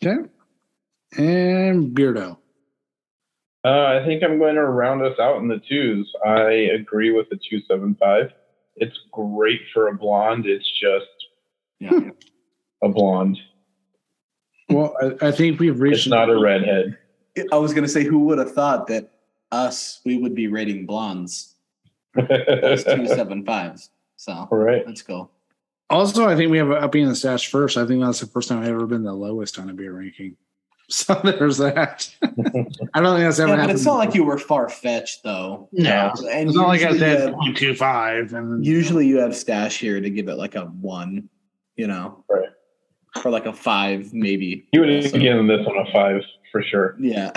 Okay, 0.04 0.28
and 1.16 1.94
Beardo. 1.96 2.38
Uh, 3.64 4.00
I 4.00 4.04
think 4.06 4.22
I'm 4.22 4.38
going 4.38 4.54
to 4.54 4.64
round 4.64 5.02
us 5.02 5.18
out 5.20 5.38
in 5.38 5.48
the 5.48 5.60
twos. 5.68 6.10
I 6.24 6.50
agree 6.78 7.10
with 7.10 7.28
the 7.28 7.36
275. 7.36 8.30
It's 8.76 8.96
great 9.10 9.60
for 9.74 9.88
a 9.88 9.94
blonde. 9.94 10.46
It's 10.46 10.70
just 10.80 11.06
Yeah. 11.80 12.10
a 12.82 12.88
blonde. 12.88 13.36
Well, 14.68 14.94
I, 15.02 15.28
I 15.28 15.30
think 15.32 15.58
we've 15.58 15.78
reached. 15.80 15.98
It's 15.98 16.06
not 16.06 16.30
a 16.30 16.38
redhead. 16.38 16.96
I 17.52 17.56
was 17.56 17.74
gonna 17.74 17.88
say, 17.88 18.04
who 18.04 18.20
would 18.20 18.38
have 18.38 18.52
thought 18.52 18.86
that 18.88 19.10
us 19.50 20.00
we 20.04 20.18
would 20.18 20.34
be 20.34 20.46
rating 20.46 20.86
blondes 20.86 21.54
as 22.18 22.84
two 22.84 23.06
seven 23.08 23.44
fives? 23.44 23.90
So 24.16 24.32
All 24.50 24.58
right. 24.58 24.86
let's 24.86 25.02
go. 25.02 25.30
Also, 25.90 26.28
I 26.28 26.36
think 26.36 26.50
we 26.50 26.58
have 26.58 26.70
upping 26.70 27.06
the 27.08 27.14
stash 27.14 27.48
first. 27.50 27.76
I 27.78 27.86
think 27.86 28.02
that's 28.02 28.20
the 28.20 28.26
first 28.26 28.48
time 28.48 28.58
I've 28.62 28.68
ever 28.68 28.86
been 28.86 29.04
the 29.04 29.12
lowest 29.12 29.58
on 29.58 29.70
a 29.70 29.72
beer 29.74 29.92
ranking. 29.92 30.36
So 30.90 31.12
there's 31.22 31.58
that. 31.58 32.08
I 32.22 32.30
don't 32.32 32.54
think 32.54 32.94
that's 32.94 33.38
ever 33.38 33.50
Yeah, 33.50 33.56
but 33.56 33.60
happened. 33.60 33.70
it's 33.72 33.84
not 33.84 33.98
like 33.98 34.14
you 34.14 34.24
were 34.24 34.38
far 34.38 34.70
fetched 34.70 35.22
though. 35.22 35.68
No, 35.70 36.10
And 36.32 36.48
it's 36.48 36.56
not 36.56 36.68
like 36.68 36.80
I 36.82 36.92
usually 36.92 37.10
you 37.10 37.16
said 37.18 37.20
have- 37.28 37.34
0.25 37.34 38.32
and 38.32 38.64
usually 38.64 39.06
you 39.06 39.18
have 39.18 39.36
stash 39.36 39.78
here 39.78 40.00
to 40.00 40.08
give 40.08 40.28
it 40.28 40.36
like 40.36 40.54
a 40.54 40.62
one, 40.64 41.28
you 41.76 41.88
know, 41.88 42.24
Right. 42.30 42.48
or 43.22 43.30
like 43.30 43.44
a 43.44 43.52
five, 43.52 44.14
maybe. 44.14 44.66
You 44.72 44.80
would 44.80 45.04
So- 45.04 45.10
have 45.10 45.20
given 45.20 45.46
this 45.46 45.66
one 45.66 45.76
a 45.76 45.92
five 45.92 46.22
for 46.52 46.62
sure. 46.62 46.96
Yeah, 46.98 47.32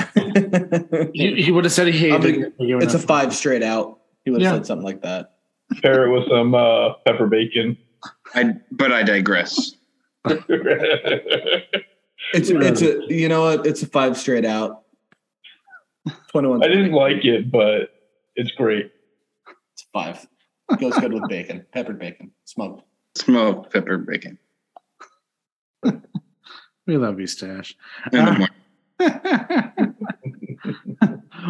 he, 1.13 1.43
he 1.43 1.51
would 1.51 1.65
have 1.65 1.73
said 1.73 1.87
he 1.87 1.99
hated 2.09 2.37
it. 2.39 2.53
It's 2.57 2.93
a 2.93 2.97
have- 2.99 3.05
five 3.05 3.35
straight 3.35 3.63
out. 3.63 3.99
He 4.25 4.31
would 4.31 4.41
have 4.41 4.51
Yeah. 4.51 4.57
said 4.57 4.65
something 4.65 4.85
like 4.85 5.01
that. 5.01 5.33
Pair 5.81 6.05
it 6.07 6.11
with 6.11 6.27
some 6.29 6.53
uh, 6.53 6.93
pepper 7.05 7.27
bacon. 7.27 7.77
I 8.35 8.55
but 8.71 8.91
I 8.91 9.03
digress. 9.03 9.75
It's 12.33 12.49
it's 12.51 12.81
a 12.83 13.01
you 13.13 13.27
know 13.27 13.41
what? 13.41 13.65
It's 13.65 13.81
a 13.81 13.87
five 13.87 14.15
straight 14.15 14.45
out. 14.45 14.83
Twenty 16.29 16.47
one. 16.49 16.63
I 16.63 16.67
didn't 16.67 16.91
like 16.93 17.25
it, 17.25 17.51
but 17.51 17.89
it's 18.35 18.51
great. 18.51 18.91
It's 19.73 19.87
five. 19.91 20.25
Goes 20.79 20.95
good 20.99 21.11
with 21.13 21.27
bacon, 21.27 21.65
peppered 21.73 21.97
bacon, 21.99 22.31
smoked. 22.45 22.83
Smoked 23.17 23.73
pepper 23.73 23.97
bacon. 23.97 24.37
We 26.87 26.97
love 26.97 27.19
you, 27.19 27.27
Stash. 27.27 27.75
And 28.11 28.47
more. 28.99 29.95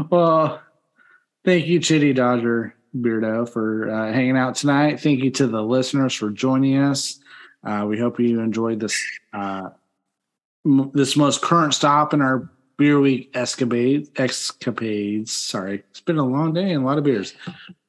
well, 0.10 0.62
thank 1.46 1.68
you, 1.68 1.80
Chitty 1.80 2.14
Dodger 2.14 2.76
Beardo, 2.96 3.48
for 3.48 3.90
uh, 3.90 4.14
hanging 4.14 4.38
out 4.38 4.56
tonight. 4.56 5.00
Thank 5.00 5.22
you 5.22 5.32
to 5.32 5.48
the 5.48 5.62
listeners 5.62 6.14
for 6.14 6.30
joining 6.30 6.78
us. 6.78 7.20
Uh, 7.64 7.86
we 7.88 7.98
hope 7.98 8.20
you 8.20 8.40
enjoyed 8.40 8.80
this 8.80 9.00
uh, 9.34 9.70
m- 10.66 10.92
this 10.94 11.16
most 11.16 11.42
current 11.42 11.74
stop 11.74 12.14
in 12.14 12.22
our 12.22 12.50
beer 12.78 13.00
week 13.00 13.30
escapade 13.36 14.08
escapades. 14.20 15.32
Sorry, 15.32 15.84
it's 15.92 16.02
been 16.02 16.18
a 16.18 16.26
long 16.26 16.54
day 16.54 16.72
and 16.72 16.84
a 16.84 16.86
lot 16.86 16.98
of 16.98 17.04
beers. 17.04 17.34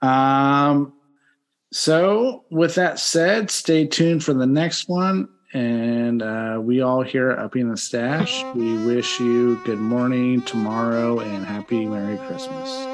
Um, 0.03 0.93
so, 1.73 2.45
with 2.51 2.75
that 2.75 2.99
said, 3.01 3.51
stay 3.51 3.87
tuned 3.87 4.23
for 4.23 4.35
the 4.35 4.47
next 4.47 4.89
one. 4.89 5.29
And 5.55 6.23
uh, 6.23 6.59
we 6.63 6.81
all 6.81 7.03
here 7.03 7.31
at 7.31 7.39
Upping 7.39 7.71
the 7.71 7.77
Stash, 7.77 8.43
we 8.55 8.87
wish 8.87 9.21
you 9.21 9.61
good 9.65 9.79
morning, 9.79 10.41
tomorrow, 10.43 11.21
and 11.21 11.45
happy 11.45 11.85
Merry 11.85 12.17
Christmas. 12.27 12.92